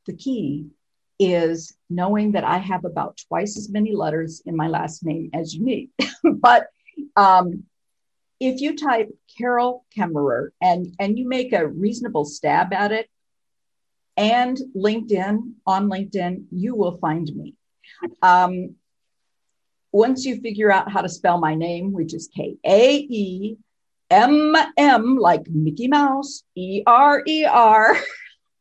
The 0.08 0.18
key 0.18 0.72
is 1.20 1.74
knowing 1.90 2.34
that 2.34 2.44
I 2.44 2.58
have 2.58 2.84
about 2.84 3.22
twice 3.30 3.58
as 3.58 3.70
many 3.70 3.96
letters 3.96 4.42
in 4.46 4.58
my 4.58 4.68
last 4.68 5.06
name 5.06 5.30
as 5.34 5.56
you 5.56 5.64
need. 5.64 5.92
but 6.34 6.68
um, 7.16 7.64
if 8.40 8.62
you 8.62 8.76
type 8.76 9.10
Carol 9.38 9.86
Kaemmerer 9.98 10.50
and 10.62 10.94
and 11.00 11.18
you 11.18 11.28
make 11.28 11.54
a 11.54 11.68
reasonable 11.68 12.26
stab 12.26 12.74
at 12.74 12.92
it, 12.92 13.10
and 14.18 14.58
LinkedIn. 14.76 15.54
On 15.66 15.90
LinkedIn, 15.90 16.46
you 16.52 16.76
will 16.76 16.98
find 16.98 17.30
me. 17.36 17.56
Um, 18.22 18.76
once 19.92 20.26
you 20.26 20.42
figure 20.42 20.72
out 20.72 20.92
how 20.92 21.02
to 21.02 21.10
spell 21.10 21.40
my 21.40 21.56
name, 21.56 21.92
which 21.92 22.14
is 22.14 22.30
K 22.36 22.58
A 22.66 22.96
E 22.98 23.58
M 24.10 24.56
M, 24.78 25.18
like 25.18 25.48
Mickey 25.50 25.88
Mouse, 25.88 26.44
E 26.56 26.84
R 26.86 27.24
E 27.26 27.46
R. 27.46 27.98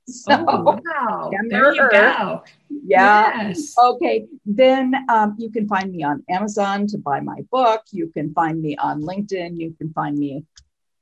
So, 0.14 0.44
oh, 0.46 0.78
wow. 0.84 1.30
There 1.48 1.74
you 1.74 1.88
go. 1.90 2.42
Yeah. 2.68 3.48
Yes. 3.48 3.74
Okay. 3.78 4.26
Then 4.44 4.94
um, 5.08 5.34
you 5.38 5.50
can 5.50 5.66
find 5.66 5.90
me 5.90 6.02
on 6.02 6.22
Amazon 6.28 6.86
to 6.88 6.98
buy 6.98 7.20
my 7.20 7.40
book. 7.50 7.82
You 7.90 8.08
can 8.08 8.34
find 8.34 8.60
me 8.60 8.76
on 8.76 9.00
LinkedIn. 9.00 9.58
You 9.58 9.74
can 9.78 9.94
find 9.94 10.18
me 10.18 10.44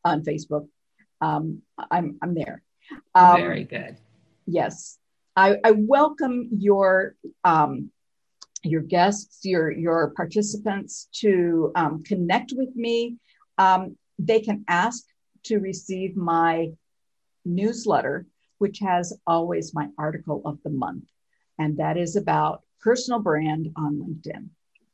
on 0.05 0.23
Facebook. 0.23 0.69
Um, 1.21 1.63
I'm 1.91 2.17
I'm 2.23 2.35
there. 2.35 2.63
Um, 3.15 3.41
Very 3.41 3.65
good. 3.65 3.97
Yes, 4.47 4.99
I, 5.37 5.59
I 5.65 5.73
welcome 5.73 6.49
your 6.53 7.15
um, 7.45 7.91
your 8.63 8.83
guests, 8.83 9.45
your 9.45 9.71
your 9.71 10.13
participants 10.17 11.09
to 11.21 11.73
um, 11.75 12.03
connect 12.05 12.53
with 12.57 12.75
me. 12.77 13.17
Um, 13.59 13.97
they 14.19 14.41
can 14.41 14.65
ask 14.69 15.05
to 15.45 15.59
receive 15.59 16.17
my 16.17 16.69
newsletter, 17.45 18.27
which 18.63 18.79
has 18.79 19.13
always 19.27 19.75
my 19.75 19.89
article 19.99 20.41
of 20.45 20.59
the 20.63 20.71
month, 20.71 21.05
and 21.59 21.77
that 21.79 21.97
is 21.99 22.15
about 22.15 22.63
personal 22.81 23.19
brand 23.19 23.71
on 23.77 23.99
LinkedIn. 23.99 24.49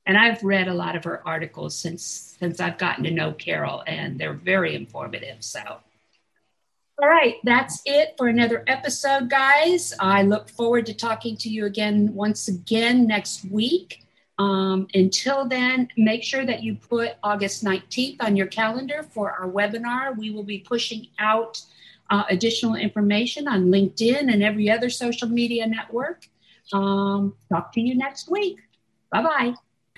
And 0.07 0.17
I've 0.17 0.43
read 0.43 0.69
a 0.69 0.75
lot 0.75 0.97
of 0.97 1.05
her 1.05 1.21
articles 1.29 1.79
since 1.79 2.37
since 2.41 2.61
I've 2.61 2.79
gotten 2.79 3.05
to 3.05 3.11
know 3.11 3.33
Carol, 3.33 3.85
and 3.87 4.19
they're 4.19 4.33
very 4.33 4.75
informative. 4.75 5.45
So 5.45 5.61
all 7.01 7.09
right, 7.09 7.37
that's 7.45 7.81
it 7.85 8.15
for 8.17 8.27
another 8.27 8.65
episode, 8.67 9.31
guys. 9.31 9.95
I 10.01 10.23
look 10.23 10.49
forward 10.49 10.87
to 10.87 10.95
talking 10.95 11.37
to 11.37 11.49
you 11.49 11.67
again 11.67 12.13
once 12.13 12.49
again 12.49 13.07
next 13.07 13.45
week. 13.45 14.03
Um, 14.39 14.89
until 14.95 15.47
then, 15.47 15.89
make 15.97 16.25
sure 16.25 16.45
that 16.45 16.65
you 16.65 16.75
put 16.75 17.17
August 17.23 17.65
19th 17.65 18.17
on 18.21 18.35
your 18.35 18.49
calendar 18.49 19.05
for 19.05 19.31
our 19.31 19.49
webinar. 19.49 20.17
We 20.17 20.31
will 20.31 20.43
be 20.43 20.59
pushing 20.59 21.09
out 21.21 21.61
uh, 22.11 22.25
additional 22.31 22.75
information 22.75 23.49
on 23.49 23.67
LinkedIn 23.67 24.33
and 24.33 24.43
every 24.43 24.71
other 24.71 24.91
social 24.91 25.29
media 25.29 25.67
network. 25.67 26.27
Um, 26.73 27.35
talk 27.51 27.73
to 27.75 27.81
you 27.81 27.95
next 27.95 28.31
week. 28.31 28.59
Bye 29.11 29.23
bye. 29.23 29.55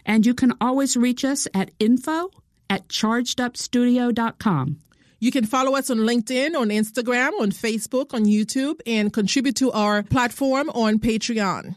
And 0.06 0.24
you 0.24 0.34
can 0.34 0.54
always 0.61 0.96
reach 0.96 1.24
us 1.24 1.46
at 1.54 1.70
info 1.78 2.30
at 2.68 2.88
chargedupstudio.com. 2.88 4.78
You 5.22 5.30
can 5.30 5.44
follow 5.44 5.76
us 5.76 5.90
on 5.90 5.98
LinkedIn, 5.98 6.56
on 6.56 6.70
Instagram, 6.70 7.38
on 7.40 7.50
Facebook, 7.50 8.14
on 8.14 8.24
YouTube, 8.24 8.80
and 8.86 9.12
contribute 9.12 9.56
to 9.56 9.70
our 9.72 10.02
platform 10.02 10.70
on 10.70 10.98
Patreon. 10.98 11.76